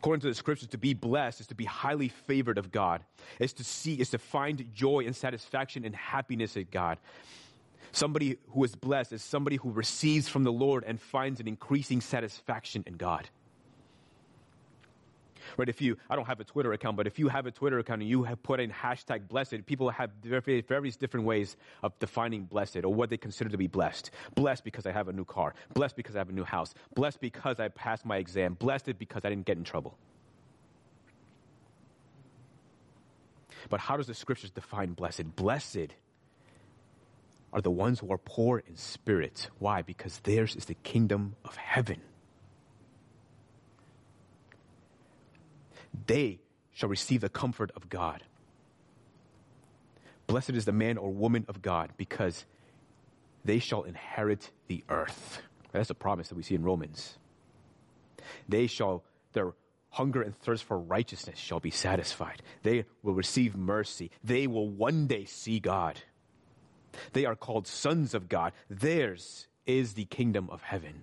[0.00, 3.04] According to the scriptures, to be blessed is to be highly favored of God.
[3.38, 6.96] Is to see, is to find joy and satisfaction and happiness in God.
[7.92, 12.00] Somebody who is blessed is somebody who receives from the Lord and finds an increasing
[12.00, 13.28] satisfaction in God.
[15.56, 15.68] Right?
[15.68, 18.02] If you, I don't have a Twitter account, but if you have a Twitter account
[18.02, 22.78] and you have put in hashtag blessed, people have various different ways of defining blessed
[22.84, 24.10] or what they consider to be blessed.
[24.34, 25.54] Blessed because I have a new car.
[25.74, 26.74] Blessed because I have a new house.
[26.94, 28.54] Blessed because I passed my exam.
[28.54, 29.98] Blessed because I didn't get in trouble.
[33.68, 35.36] But how does the scriptures define blessed?
[35.36, 35.94] Blessed
[37.52, 39.50] are the ones who are poor in spirit.
[39.58, 39.82] Why?
[39.82, 42.00] Because theirs is the kingdom of heaven.
[46.06, 46.40] They
[46.72, 48.22] shall receive the comfort of God.
[50.26, 52.44] Blessed is the man or woman of God because
[53.44, 55.42] they shall inherit the earth.
[55.72, 57.18] That's a promise that we see in Romans.
[58.48, 59.54] They shall, their
[59.90, 62.42] hunger and thirst for righteousness shall be satisfied.
[62.62, 64.10] They will receive mercy.
[64.22, 66.00] They will one day see God.
[67.12, 68.52] They are called sons of God.
[68.68, 71.02] Theirs is the kingdom of heaven.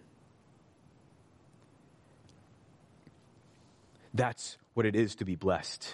[4.13, 5.91] That's what it is to be blessed.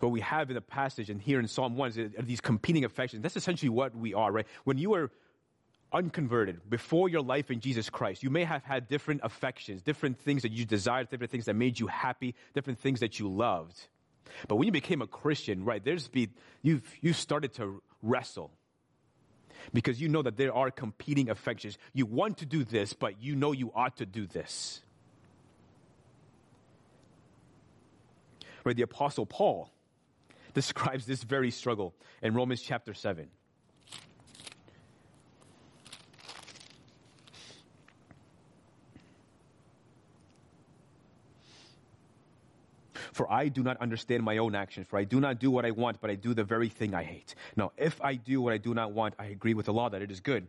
[0.00, 3.22] What we have in the passage and here in Psalm 1 is these competing affections.
[3.22, 4.46] That's essentially what we are, right?
[4.64, 5.12] When you are
[5.92, 10.42] unconverted, before your life in Jesus Christ, you may have had different affections, different things
[10.42, 13.78] that you desired, different things that made you happy, different things that you loved.
[14.48, 16.30] But when you became a Christian, right, there's be,
[16.60, 18.50] you've, you started to wrestle.
[19.72, 21.78] Because you know that there are competing affections.
[21.92, 24.80] You want to do this, but you know you ought to do this.
[28.64, 29.70] Right, the Apostle Paul
[30.54, 33.28] describes this very struggle in Romans chapter 7.
[43.12, 45.72] For I do not understand my own actions, for I do not do what I
[45.72, 47.34] want, but I do the very thing I hate.
[47.54, 50.00] Now, if I do what I do not want, I agree with the law that
[50.00, 50.48] it is good.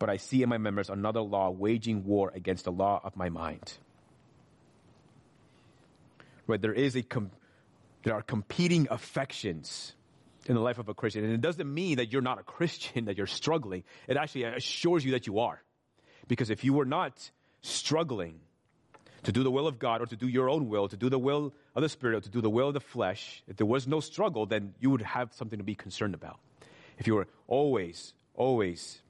[0.00, 3.28] But I see in my members another law waging war against the law of my
[3.28, 3.72] mind.
[6.48, 7.30] Right, there is a com-
[8.02, 9.94] there are competing affections
[10.46, 11.22] in the life of a Christian.
[11.22, 13.84] And it doesn't mean that you're not a Christian, that you're struggling.
[14.08, 15.62] It actually assures you that you are.
[16.26, 17.30] Because if you were not
[17.62, 18.40] struggling,
[19.24, 21.18] to do the will of God or to do your own will, to do the
[21.18, 23.86] will of the Spirit or to do the will of the flesh, if there was
[23.86, 26.38] no struggle, then you would have something to be concerned about.
[26.98, 29.00] If you were always, always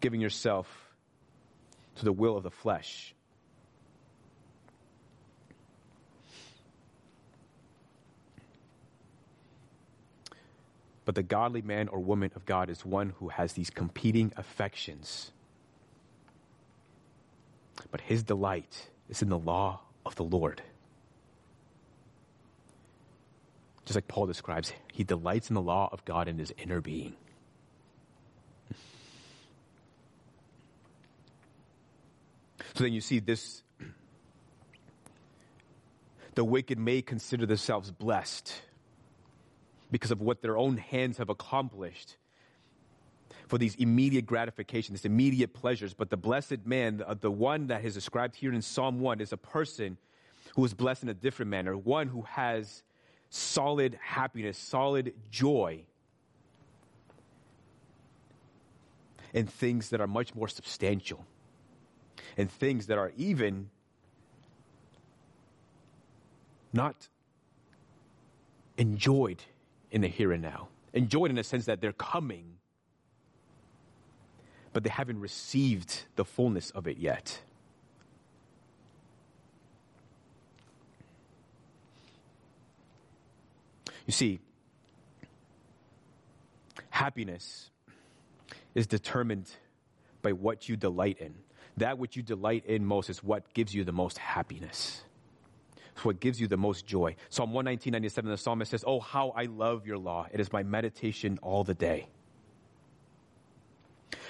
[0.00, 0.66] giving yourself
[1.96, 3.14] to the will of the flesh.
[11.04, 15.30] But the godly man or woman of God is one who has these competing affections
[17.90, 20.62] but his delight is in the law of the Lord.
[23.84, 27.14] Just like Paul describes, he delights in the law of God in his inner being.
[32.76, 33.62] So then you see this
[36.34, 38.52] the wicked may consider themselves blessed
[39.90, 42.16] because of what their own hands have accomplished
[43.48, 45.94] for these immediate gratification, these immediate pleasures.
[45.94, 49.32] But the blessed man, the, the one that is described here in Psalm 1, is
[49.32, 49.96] a person
[50.54, 52.82] who is blessed in a different manner, one who has
[53.30, 55.84] solid happiness, solid joy
[59.32, 61.24] in things that are much more substantial,
[62.36, 63.70] and things that are even
[66.72, 67.08] not
[68.76, 69.42] enjoyed
[69.90, 70.68] in the here and now.
[70.92, 72.44] Enjoyed in the sense that they're coming,
[74.72, 77.40] but they haven't received the fullness of it yet.
[84.06, 84.38] You see,
[86.90, 87.70] happiness
[88.74, 89.50] is determined
[90.22, 91.34] by what you delight in.
[91.78, 95.02] That which you delight in most is what gives you the most happiness.
[95.92, 97.16] It's what gives you the most joy.
[97.30, 100.26] Psalm 119, 97, the psalmist says, Oh, how I love your law.
[100.32, 102.08] It is my meditation all the day.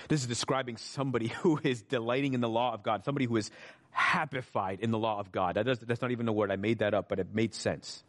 [0.08, 3.50] This is describing somebody who is delighting in the law of God, somebody who is
[3.96, 5.56] happified in the law of God.
[5.56, 6.50] That does, that's not even a word.
[6.50, 8.02] I made that up, but it made sense.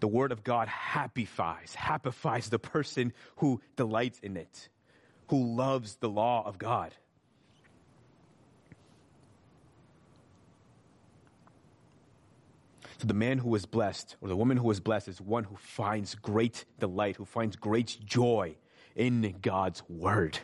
[0.00, 4.68] The word of God happifies, happifies the person who delights in it,
[5.28, 6.94] who loves the law of God.
[12.98, 15.56] So the man who is blessed, or the woman who is blessed, is one who
[15.56, 18.56] finds great delight, who finds great joy
[18.96, 20.38] in God's word.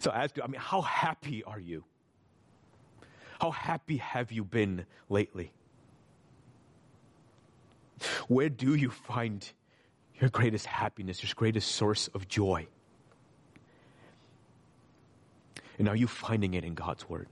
[0.00, 1.84] So I ask you, I mean, how happy are you?
[3.40, 5.52] How happy have you been lately?
[8.28, 9.50] Where do you find
[10.20, 12.66] your greatest happiness, your greatest source of joy?
[15.78, 17.28] And are you finding it in God's Word?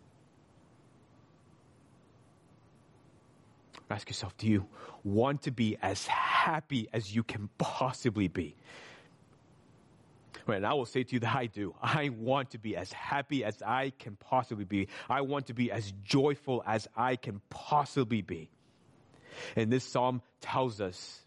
[3.91, 4.67] Ask yourself, do you
[5.05, 8.57] want to be as happy as you can possibly be?
[10.47, 11.75] Right, and I will say to you that I do.
[11.81, 14.89] I want to be as happy as I can possibly be.
[15.09, 18.51] I want to be as joyful as I can possibly be.
[19.57, 21.24] And this psalm tells us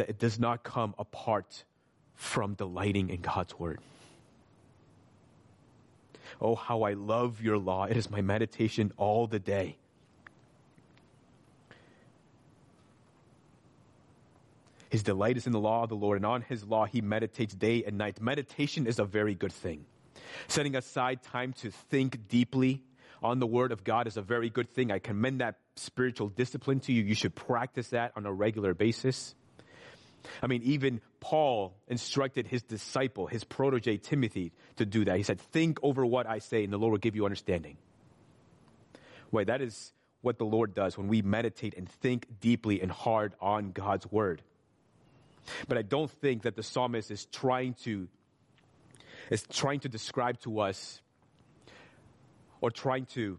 [0.00, 1.64] that it does not come apart
[2.14, 3.80] from delighting in God's word.
[6.40, 7.84] Oh, how I love your law.
[7.84, 9.76] It is my meditation all the day.
[14.88, 17.54] His delight is in the law of the Lord, and on his law he meditates
[17.54, 18.22] day and night.
[18.22, 19.84] Meditation is a very good thing.
[20.48, 22.82] Setting aside time to think deeply
[23.22, 24.90] on the word of God is a very good thing.
[24.90, 27.02] I commend that spiritual discipline to you.
[27.02, 29.34] You should practice that on a regular basis.
[30.42, 35.16] I mean, even Paul instructed his disciple, his protege Timothy, to do that.
[35.16, 37.76] He said, Think over what I say, and the Lord will give you understanding.
[39.30, 39.92] Wait, that is
[40.22, 44.42] what the Lord does when we meditate and think deeply and hard on God's word.
[45.68, 48.08] But I don't think that the psalmist is trying to
[49.30, 51.00] is trying to describe to us
[52.60, 53.38] or trying to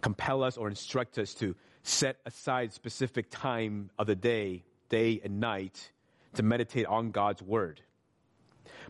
[0.00, 5.40] compel us or instruct us to set aside specific time of the day, day and
[5.40, 5.90] night,
[6.34, 7.80] to meditate on God's word.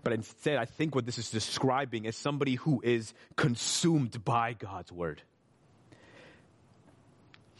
[0.02, 4.92] But instead, I think what this is describing is somebody who is consumed by God's
[4.92, 5.22] word.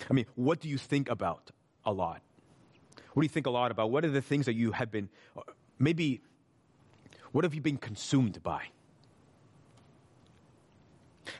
[0.08, 1.50] I mean, what do you think about
[1.84, 2.22] a lot?
[3.14, 3.90] What do you think a lot about?
[3.90, 5.08] What are the things that you have been,
[5.78, 6.20] maybe,
[7.32, 8.62] what have you been consumed by?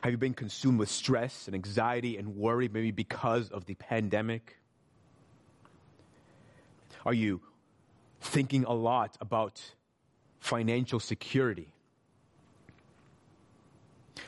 [0.01, 4.57] Have you been consumed with stress and anxiety and worry, maybe because of the pandemic?
[7.07, 7.39] Are you
[8.19, 9.61] thinking a lot about
[10.41, 11.69] financial security?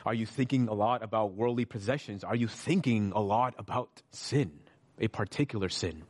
[0.06, 2.24] Are you thinking a lot about worldly possessions?
[2.24, 4.60] Are you thinking a lot about sin,
[4.98, 6.04] a particular sin?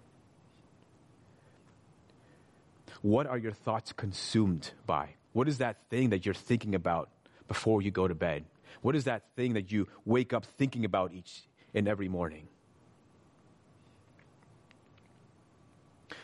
[3.02, 5.16] What are your thoughts consumed by?
[5.32, 7.10] What is that thing that you're thinking about
[7.48, 8.44] before you go to bed?
[8.80, 12.46] What is that thing that you wake up thinking about each and every morning?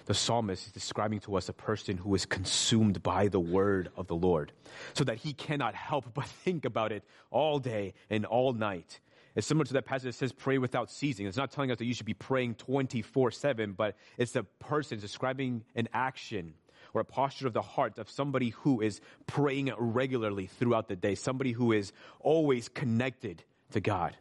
[0.07, 4.07] The psalmist is describing to us a person who is consumed by the word of
[4.07, 4.52] the Lord,
[4.94, 9.00] so that he cannot help but think about it all day and all night.
[9.34, 11.26] It's similar to that passage that says pray without ceasing.
[11.26, 14.98] It's not telling us that you should be praying 24 7, but it's a person
[14.98, 16.54] describing an action
[16.94, 21.14] or a posture of the heart of somebody who is praying regularly throughout the day,
[21.14, 24.16] somebody who is always connected to God.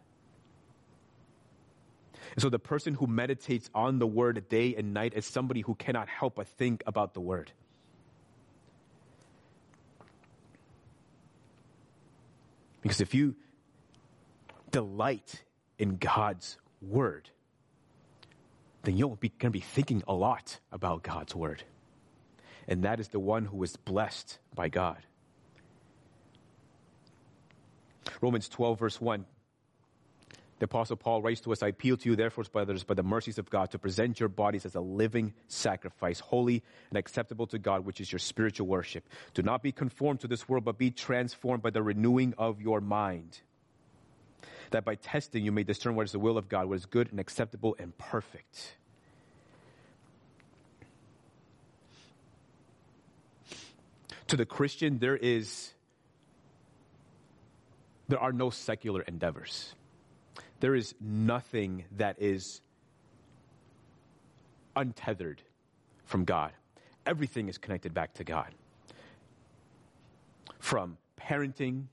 [2.34, 5.76] And so the person who meditates on the word day and night is somebody who
[5.76, 7.51] cannot help but think about the word.
[12.82, 13.36] Because if you
[14.71, 15.43] delight
[15.80, 17.30] in God's word,
[18.84, 21.63] then you're going to be thinking a lot about God's word
[22.67, 24.97] and that is the one who is blessed by God.
[28.21, 29.26] Romans 12, verse 1.
[30.57, 33.37] The Apostle Paul writes to us I appeal to you, therefore, brothers, by the mercies
[33.37, 37.85] of God, to present your bodies as a living sacrifice, holy and acceptable to God,
[37.85, 39.03] which is your spiritual worship.
[39.33, 42.79] Do not be conformed to this world, but be transformed by the renewing of your
[42.79, 43.39] mind,
[44.71, 47.11] that by testing you may discern what is the will of God, what is good
[47.11, 48.77] and acceptable and perfect.
[54.27, 55.71] To the Christian, there is
[58.07, 59.73] there are no secular endeavors.
[60.59, 62.61] There is nothing that is
[64.75, 65.41] untethered
[66.05, 66.51] from God.
[67.05, 68.53] Everything is connected back to God.
[70.59, 71.85] From parenting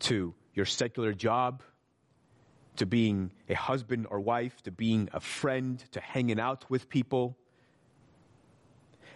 [0.00, 1.62] to your secular job
[2.76, 7.36] to being a husband or wife to being a friend to hanging out with people.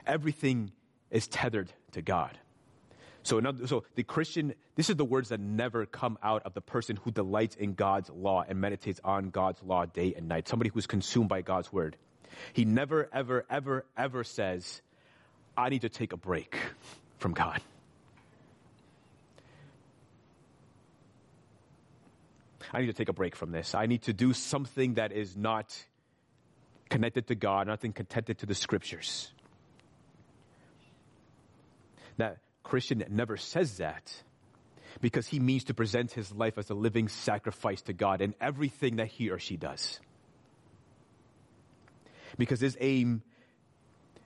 [0.07, 0.71] Everything
[1.11, 2.39] is tethered to God.
[3.25, 6.61] So, another, so the Christian, this is the words that never come out of the
[6.61, 10.47] person who delights in God's law and meditates on God's law day and night.
[10.47, 11.97] Somebody who's consumed by God's word.
[12.53, 14.83] He never, ever, ever, ever says,
[15.57, 16.55] I need to take a break
[17.17, 17.63] from God.
[22.73, 23.75] I need to take a break from this.
[23.75, 25.75] I need to do something that is not
[26.91, 29.31] connected to God, nothing connected to the scriptures.
[32.19, 34.13] That Christian never says that
[35.01, 38.97] because he means to present his life as a living sacrifice to God in everything
[38.97, 40.01] that he or she does.
[42.37, 43.23] Because his aim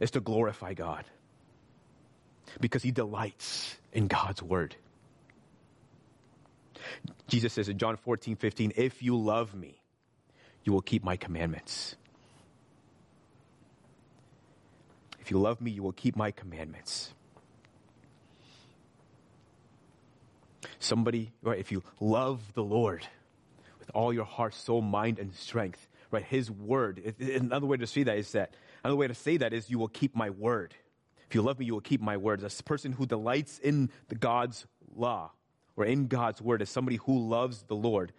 [0.00, 1.04] is to glorify God.
[2.60, 4.76] Because he delights in God's word.
[7.26, 9.80] Jesus says in John 14, 15, if you love me,
[10.64, 11.96] you will keep my commandments.
[15.20, 17.12] If you love me, you will keep my commandments.
[20.78, 23.06] Somebody, right, if you love the Lord
[23.78, 28.04] with all your heart, soul, mind, and strength, right, His word, another way to see
[28.04, 28.54] that is that,
[28.84, 30.74] another way to say that is you will keep my word.
[31.28, 32.42] If you love me, you will keep my word.
[32.42, 35.32] A person who delights in the God's law
[35.76, 38.12] or in God's word is somebody who loves the Lord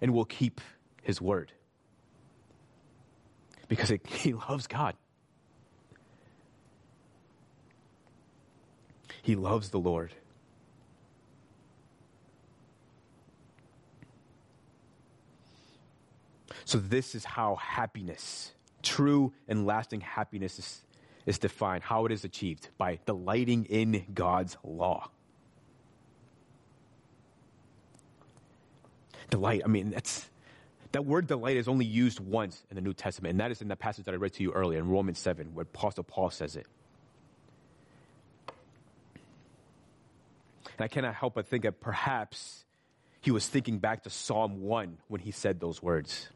[0.00, 0.60] and will keep
[1.02, 1.52] his word.
[3.68, 4.96] Because he loves God.
[9.22, 10.12] He loves the Lord.
[16.64, 18.52] So, this is how happiness,
[18.82, 20.82] true and lasting happiness, is,
[21.26, 25.10] is defined, how it is achieved by delighting in God's law.
[29.30, 30.28] Delight, I mean, that's,
[30.92, 33.68] that word delight is only used once in the New Testament, and that is in
[33.68, 36.56] the passage that I read to you earlier in Romans 7, where Apostle Paul says
[36.56, 36.66] it.
[40.80, 42.64] And I cannot help but think that perhaps
[43.20, 46.28] he was thinking back to Psalm 1 when he said those words.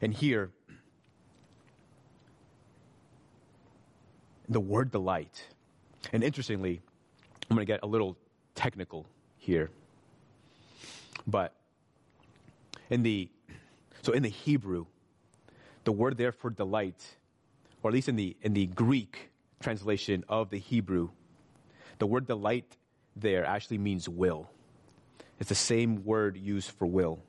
[0.00, 0.50] And here,
[4.48, 5.46] the word delight,
[6.12, 6.82] and interestingly,
[7.50, 8.16] I'm going to get a little
[8.54, 9.06] technical
[9.36, 9.70] here,
[11.26, 11.54] but
[12.90, 13.28] in the
[14.02, 14.86] so in the Hebrew,
[15.84, 17.02] the word there for delight,
[17.82, 19.30] or at least in the in the Greek
[19.60, 21.10] translation of the Hebrew,
[21.98, 22.76] the word delight
[23.16, 24.50] there actually means will.
[25.38, 27.20] It's the same word used for will.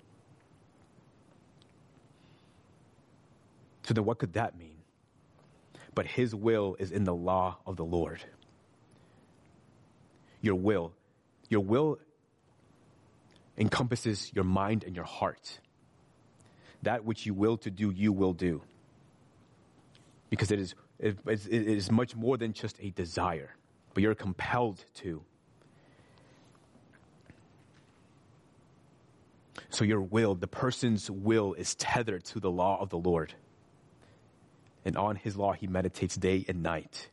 [3.84, 4.78] So then, what could that mean?
[5.94, 8.24] But his will is in the law of the Lord.
[10.42, 10.94] Your will.
[11.50, 12.00] Your will
[13.58, 15.60] encompasses your mind and your heart.
[16.82, 18.62] That which you will to do, you will do.
[20.30, 23.56] Because it is, it, it is much more than just a desire,
[23.94, 25.24] but you're compelled to.
[29.70, 33.34] So your will, the person's will, is tethered to the law of the Lord
[34.86, 37.10] and on his law he meditates day and night.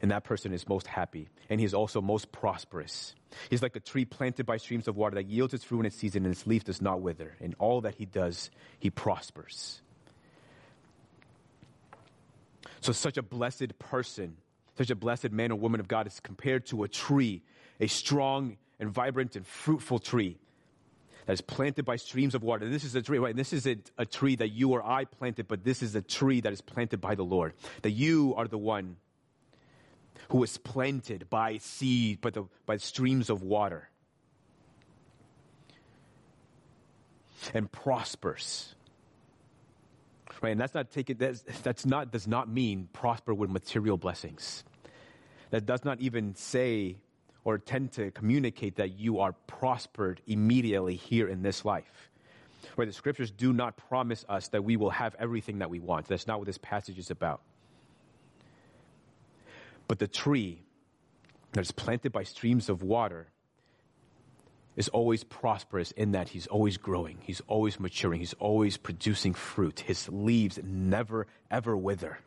[0.00, 3.14] And that person is most happy, and he is also most prosperous.
[3.50, 5.96] He's like a tree planted by streams of water that yields its fruit in its
[5.96, 7.34] season, and its leaf does not wither.
[7.40, 9.80] In all that he does, he prospers.
[12.80, 14.36] So, such a blessed person,
[14.76, 17.42] such a blessed man or woman of God is compared to a tree,
[17.80, 20.38] a strong and vibrant and fruitful tree
[21.28, 22.66] that is planted by streams of water.
[22.66, 23.36] This is a tree, right?
[23.36, 26.54] This isn't a tree that you or I planted, but this is a tree that
[26.54, 27.52] is planted by the Lord.
[27.82, 28.96] That you are the one
[30.30, 33.90] who is planted by seed, by, the, by streams of water.
[37.52, 38.74] And prospers.
[40.40, 40.52] Right?
[40.52, 44.64] And that's not taken, that's, that's not, does not mean prosper with material blessings.
[45.50, 46.96] That does not even say
[47.48, 52.10] or tend to communicate that you are prospered immediately here in this life.
[52.74, 56.08] Where the scriptures do not promise us that we will have everything that we want.
[56.08, 57.40] That's not what this passage is about.
[59.86, 60.60] But the tree
[61.52, 63.28] that is planted by streams of water
[64.76, 69.80] is always prosperous in that he's always growing, he's always maturing, he's always producing fruit.
[69.80, 72.18] His leaves never, ever wither.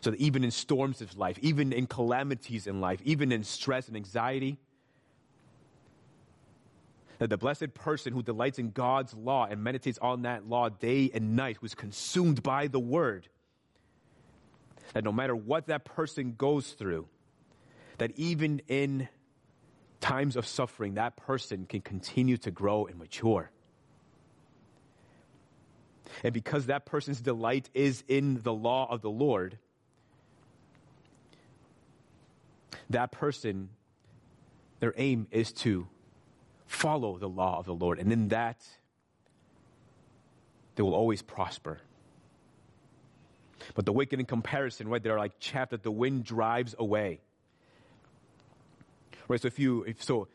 [0.00, 3.88] So that even in storms of life, even in calamities in life, even in stress
[3.88, 4.58] and anxiety,
[7.18, 11.10] that the blessed person who delights in God's law and meditates on that law day
[11.14, 13.28] and night, who's consumed by the word,
[14.92, 17.08] that no matter what that person goes through,
[17.98, 19.08] that even in
[20.00, 23.50] times of suffering, that person can continue to grow and mature.
[26.22, 29.58] And because that person's delight is in the law of the Lord,
[32.90, 33.68] that person,
[34.80, 35.86] their aim is to
[36.66, 37.98] follow the law of the Lord.
[37.98, 38.64] And in that,
[40.74, 41.78] they will always prosper.
[43.74, 47.20] But the wicked in comparison, right, they're like chaff that the wind drives away.
[49.28, 50.28] Right, so if you, if so,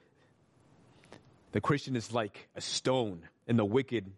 [1.52, 4.12] the Christian is like a stone, and the wicked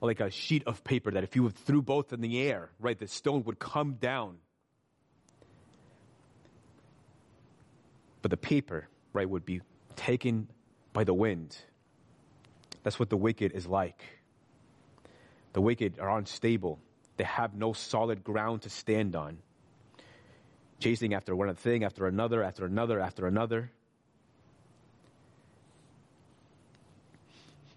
[0.00, 3.08] like a sheet of paper that if you threw both in the air, right, the
[3.08, 4.36] stone would come down.
[8.28, 9.62] But the paper, right, would be
[9.96, 10.48] taken
[10.92, 11.56] by the wind.
[12.82, 14.02] That's what the wicked is like.
[15.54, 16.78] The wicked are unstable.
[17.16, 19.38] They have no solid ground to stand on.
[20.78, 23.70] Chasing after one thing, after another, after another, after another.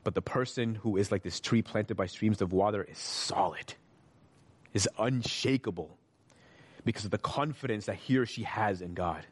[0.04, 3.74] But the person who is like this tree planted by streams of water is solid,
[4.74, 5.98] is unshakable
[6.84, 9.26] because of the confidence that he or she has in God.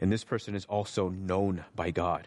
[0.00, 2.26] And this person is also known by God.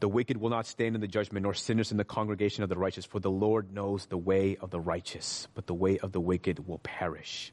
[0.00, 2.76] The wicked will not stand in the judgment, nor sinners in the congregation of the
[2.76, 6.20] righteous, for the Lord knows the way of the righteous, but the way of the
[6.20, 7.52] wicked will perish.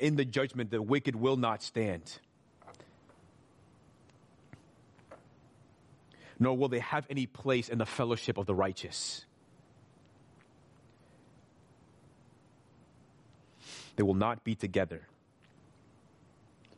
[0.00, 2.18] In the judgment, the wicked will not stand.
[6.38, 9.26] Nor will they have any place in the fellowship of the righteous.
[13.96, 15.06] They will not be together.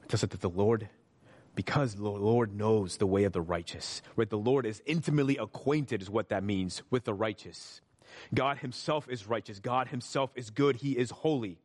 [0.08, 0.88] Just that the Lord,
[1.54, 4.30] because the Lord knows the way of the righteous, right?
[4.30, 7.80] The Lord is intimately acquainted, is what that means, with the righteous.
[8.32, 9.58] God Himself is righteous.
[9.58, 10.76] God Himself is good.
[10.76, 11.58] He is holy.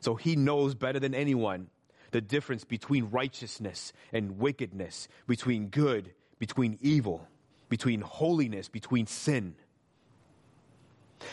[0.00, 1.68] So he knows better than anyone
[2.10, 7.28] the difference between righteousness and wickedness, between good, between evil,
[7.68, 9.54] between holiness, between sin.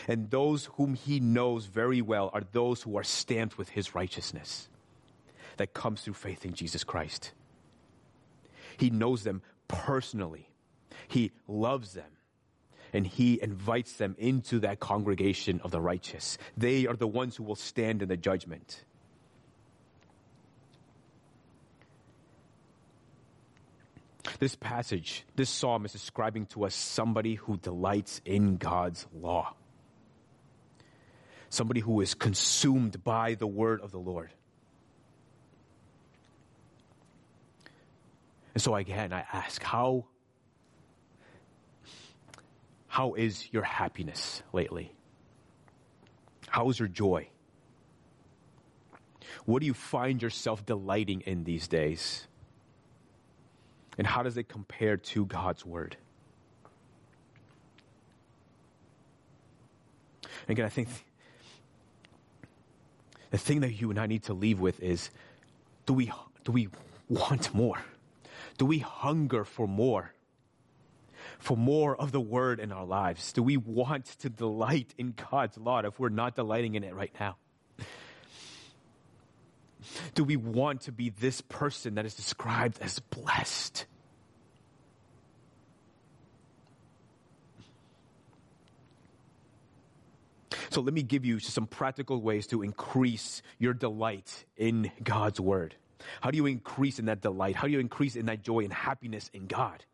[0.08, 4.68] And those whom he knows very well are those who are stamped with his righteousness
[5.56, 7.32] that comes through faith in Jesus Christ.
[8.76, 10.50] He knows them personally.
[11.08, 12.10] He loves them
[12.92, 16.38] and he invites them into that congregation of the righteous.
[16.56, 18.84] They are the ones who will stand in the judgment.
[24.38, 29.54] This passage, this psalm is describing to us somebody who delights in God's law.
[31.48, 34.30] Somebody who is consumed by the word of the Lord.
[38.56, 40.06] And so again, I ask, how
[42.86, 44.94] how is your happiness lately?
[46.48, 47.28] How is your joy?
[49.44, 52.26] What do you find yourself delighting in these days?
[53.98, 55.98] And how does it compare to God's Word?
[60.48, 60.88] Again, I think
[63.30, 65.10] the thing that you and I need to leave with is
[65.84, 66.10] do we,
[66.44, 66.68] do we
[67.10, 67.76] want more?
[68.56, 70.12] Do we hunger for more?
[71.38, 73.32] for more of the word in our lives?
[73.32, 77.12] Do we want to delight in God's law if we're not delighting in it right
[77.18, 77.36] now?
[80.14, 83.86] Do we want to be this person that is described as blessed?
[90.70, 95.74] So let me give you some practical ways to increase your delight in God's word.
[96.20, 97.56] How do you increase in that delight?
[97.56, 99.84] How do you increase in that joy and happiness in God?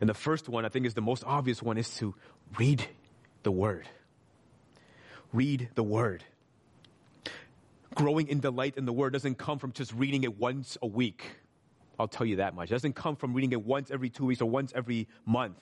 [0.00, 2.14] And the first one, I think, is the most obvious one, is to
[2.58, 2.84] read
[3.42, 3.88] the Word.
[5.32, 6.24] Read the Word.
[7.94, 11.32] growing in delight in the word doesn't come from just reading it once a week.
[11.98, 12.70] I'll tell you that much.
[12.70, 15.58] It doesn't come from reading it once every two weeks or once every month.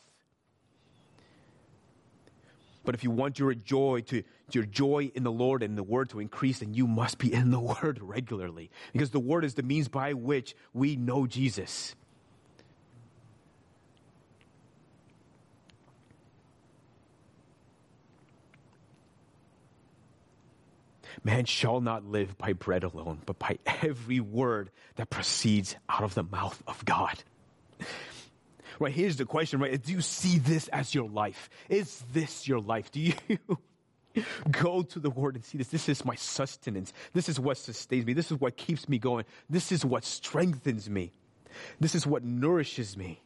[2.88, 6.08] But if you want your joy to your joy in the Lord and the word
[6.08, 8.70] to increase, then you must be in the word regularly.
[8.94, 11.94] Because the word is the means by which we know Jesus.
[21.22, 26.14] Man shall not live by bread alone, but by every word that proceeds out of
[26.14, 27.22] the mouth of God.
[28.78, 29.82] Right, here's the question, right?
[29.82, 31.50] Do you see this as your life?
[31.68, 32.90] Is this your life?
[32.92, 33.14] Do you
[34.50, 35.68] go to the word and see this?
[35.68, 36.92] This is my sustenance.
[37.12, 38.12] This is what sustains me.
[38.12, 39.24] This is what keeps me going.
[39.50, 41.12] This is what strengthens me.
[41.80, 43.20] This is what nourishes me.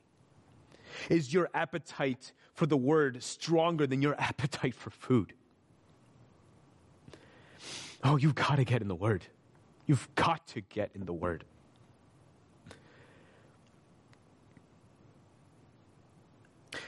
[1.11, 5.35] Is your appetite for the word stronger than your appetite for food?
[8.05, 9.25] Oh, you've got to get in the Word.
[9.87, 11.45] You've got to get in the Word.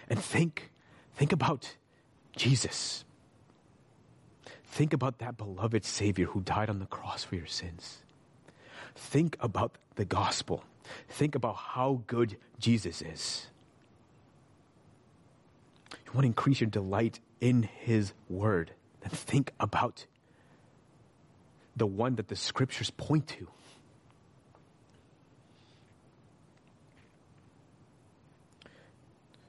[0.08, 0.70] And think,
[1.14, 1.76] think about
[2.36, 3.04] Jesus.
[4.64, 7.98] Think about that beloved Savior who died on the cross for your sins.
[8.94, 10.64] Think about the gospel.
[11.08, 13.46] Think about how good Jesus is.
[15.92, 20.06] You want to increase your delight in His Word, then think about
[21.76, 23.48] the one that the scriptures point to.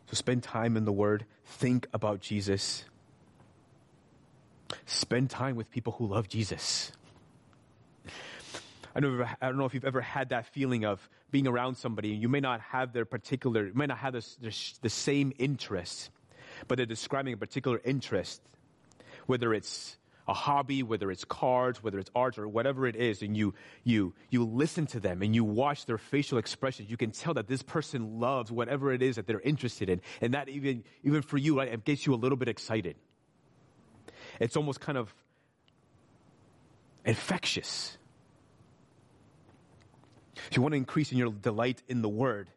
[0.08, 2.86] So spend time in the Word, think about Jesus,
[4.86, 6.92] spend time with people who love Jesus.
[8.96, 12.10] I don't, I don't know if you've ever had that feeling of being around somebody,
[12.10, 14.26] you may not have their particular, you may not have the,
[14.82, 16.10] the same interests,
[16.68, 18.42] but they're describing a particular interest,
[19.26, 23.38] whether it's a hobby, whether it's cards, whether it's art or whatever it is, and
[23.38, 23.54] you,
[23.84, 27.48] you, you listen to them and you watch their facial expressions, you can tell that
[27.48, 30.02] this person loves whatever it is that they're interested in.
[30.22, 32.96] And that even, even for you, right, it gets you a little bit excited.
[34.40, 35.14] It's almost kind of
[37.06, 37.98] infectious.
[40.50, 42.50] If you want to increase in your delight in the word,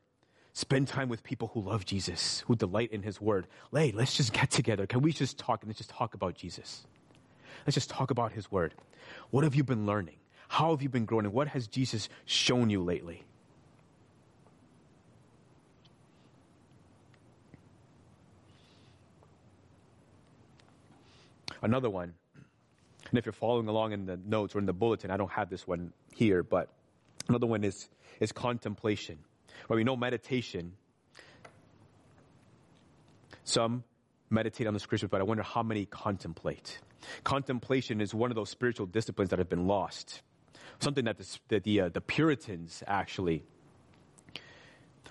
[0.53, 3.47] spend time with people who love Jesus, who delight in his word.
[3.73, 4.86] Hey, let's just get together.
[4.86, 6.86] Can we just talk and let's just talk about Jesus?
[7.67, 8.75] Let's just talk about His Word.
[9.31, 10.17] What have you been learning?
[10.49, 11.31] How have you been growing?
[11.33, 13.25] What has Jesus shown you lately?
[21.61, 22.15] Another one,
[23.11, 25.51] and if you're following along in the notes or in the bulletin, I don't have
[25.51, 26.69] this one here, but
[27.29, 27.89] another one is,
[28.21, 29.19] is contemplation.
[29.69, 30.75] Well, we know meditation.
[33.45, 33.83] Some
[34.31, 36.79] meditate on the scriptures, but I wonder how many contemplate.
[37.25, 40.23] Contemplation is one of those spiritual disciplines that have been lost.
[40.81, 43.43] Something that the, that the, uh, the Puritans actually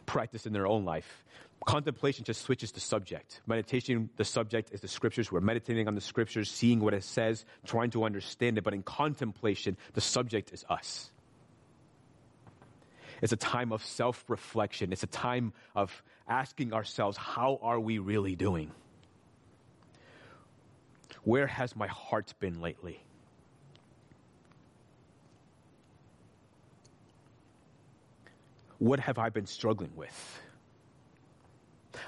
[0.05, 1.23] practiced in their own life.
[1.65, 3.41] Contemplation just switches the subject.
[3.45, 5.31] Meditation, the subject is the scriptures.
[5.31, 8.63] We're meditating on the scriptures, seeing what it says, trying to understand it.
[8.63, 11.11] But in contemplation, the subject is us.
[13.21, 14.91] It's a time of self reflection.
[14.93, 18.71] It's a time of asking ourselves, how are we really doing?
[21.27, 23.03] Where has my heart been lately?
[28.77, 30.39] What have I been struggling with?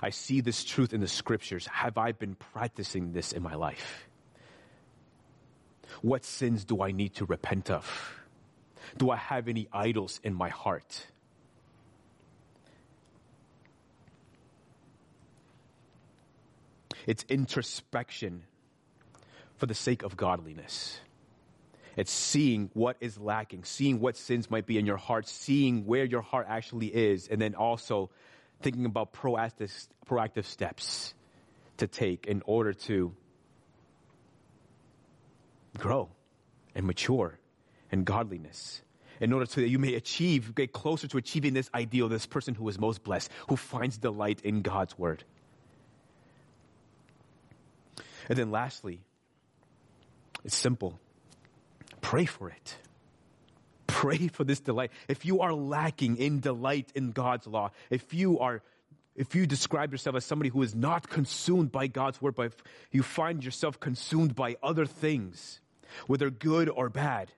[0.01, 1.67] I see this truth in the scriptures.
[1.67, 4.07] Have I been practicing this in my life?
[6.01, 8.21] What sins do I need to repent of?
[8.97, 11.07] Do I have any idols in my heart?
[17.05, 18.43] It's introspection
[19.60, 20.99] for the sake of godliness.
[21.98, 26.06] It's seeing what is lacking, seeing what sins might be in your heart, seeing where
[26.06, 28.10] your heart actually is, and then also
[28.61, 31.14] thinking about proactive, proactive steps
[31.77, 33.14] to take in order to
[35.77, 36.10] grow
[36.73, 37.38] and mature
[37.91, 38.81] in godliness.
[39.19, 42.56] In order so that you may achieve, get closer to achieving this ideal, this person
[42.56, 45.26] who is most blessed, who finds delight in God's word.
[48.30, 49.02] And then lastly,
[50.44, 50.99] it's simple.
[52.02, 52.78] Pray for it.
[53.88, 54.91] Pray for this delight.
[55.07, 58.61] If you are lacking in delight in God's law, if you are
[59.16, 62.53] if you describe yourself as somebody who is not consumed by God's word, but
[62.90, 65.60] you find yourself consumed by other things,
[66.07, 67.34] whether good or bad,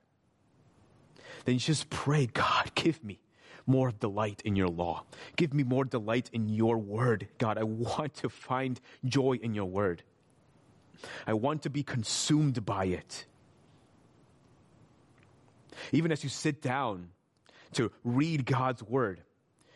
[1.45, 3.19] then just pray, God, give me
[3.65, 5.05] more delight in your law.
[5.35, 7.57] Give me more delight in your word, God.
[7.57, 10.03] I want to find joy in your word.
[11.25, 13.25] I want to be consumed by it.
[15.91, 17.09] Even as you sit down
[17.73, 19.21] to read God's word,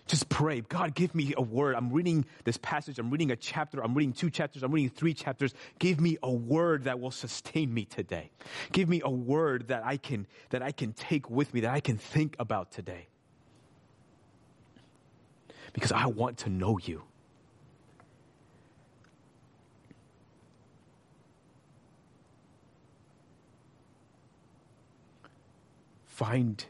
[0.08, 1.74] just pray, God, give me a word.
[1.76, 3.00] I'm reading this passage.
[3.00, 3.82] I'm reading a chapter.
[3.84, 4.62] I'm reading two chapters.
[4.62, 5.56] I'm reading three chapters.
[5.80, 8.30] Give me a word that will sustain me today.
[8.72, 11.80] Give me a word that I can, that I can take with me, that I
[11.80, 13.08] can think about today.
[15.74, 17.02] Because I want to know you.
[26.16, 26.66] Find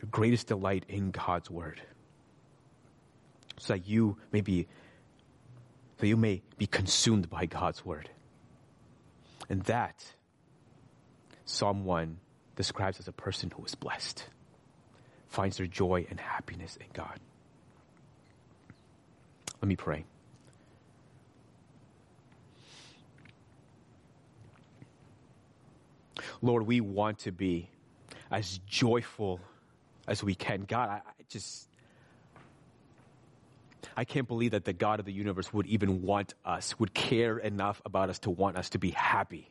[0.00, 1.78] your greatest delight in God's word
[3.58, 4.66] so that you may be
[6.00, 8.08] so you may be consumed by God's word.
[9.50, 10.06] And that
[11.44, 12.16] Psalm 1
[12.54, 14.24] describes as a person who is blessed,
[15.28, 17.20] finds their joy and happiness in God.
[19.60, 20.06] Let me pray.
[26.40, 27.68] Lord, we want to be
[28.30, 29.40] as joyful
[30.06, 30.62] as we can.
[30.62, 31.68] God, I, I just,
[33.96, 37.38] I can't believe that the God of the universe would even want us, would care
[37.38, 39.50] enough about us to want us to be happy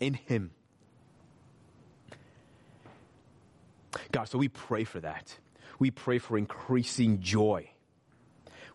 [0.00, 0.50] in Him.
[4.12, 5.36] God, so we pray for that.
[5.78, 7.70] We pray for increasing joy.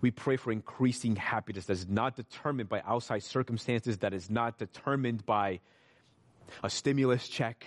[0.02, 4.58] We pray for increasing happiness that is not determined by outside circumstances, that is not
[4.58, 5.60] determined by
[6.64, 7.66] a stimulus check,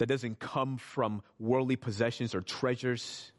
[0.00, 3.32] that doesn't come from worldly possessions or treasures,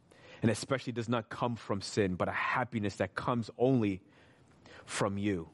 [0.43, 3.99] and especially does not come from sin, but a happiness that comes only
[4.85, 5.49] from you.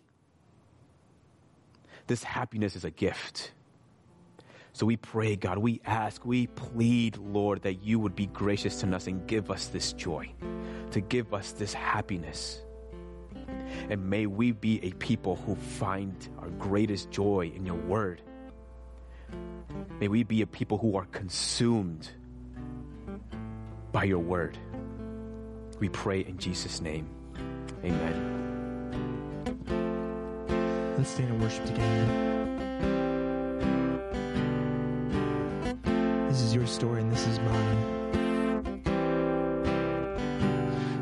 [2.07, 3.51] This happiness is a gift.
[4.73, 8.93] So we pray, God, we ask, we plead, Lord, that you would be gracious to
[8.93, 10.29] us and give us this joy,
[10.91, 12.61] to give us this happiness.
[13.89, 18.21] And may we be a people who find our greatest joy in your word.
[19.99, 22.11] May we be a people who are consumed
[23.91, 24.57] by your word.
[25.79, 27.07] We pray in Jesus' name.
[27.83, 28.35] Amen.
[30.97, 32.27] Let's stand and worship together.
[36.29, 37.93] This is your story and this is mine.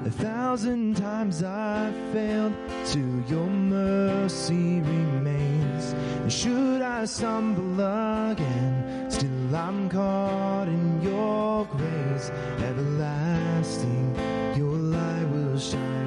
[0.06, 2.54] A thousand times I've failed,
[2.88, 4.80] to your mercy
[6.30, 7.80] should I stumble
[8.32, 12.32] again, still I'm caught in your grace.
[12.60, 14.16] Everlasting,
[14.56, 16.05] your light will shine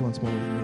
[0.00, 0.59] once more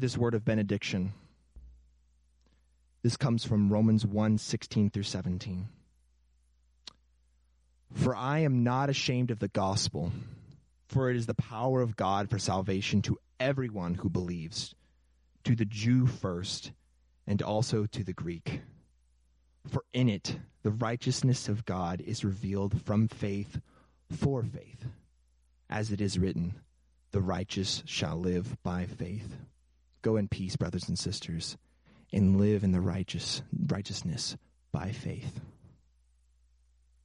[0.00, 1.12] this word of benediction.
[3.02, 5.68] This comes from Romans 1 16 through 17.
[7.94, 10.12] For I am not ashamed of the gospel,
[10.88, 14.74] for it is the power of God for salvation to everyone who believes,
[15.44, 16.72] to the Jew first,
[17.26, 18.60] and also to the Greek.
[19.68, 23.60] For in it the righteousness of God is revealed from faith
[24.10, 24.84] for faith,
[25.68, 26.54] as it is written,
[27.12, 29.36] The righteous shall live by faith.
[30.02, 31.56] Go in peace, brothers and sisters,
[32.12, 34.36] and live in the righteous righteousness
[34.72, 35.40] by faith.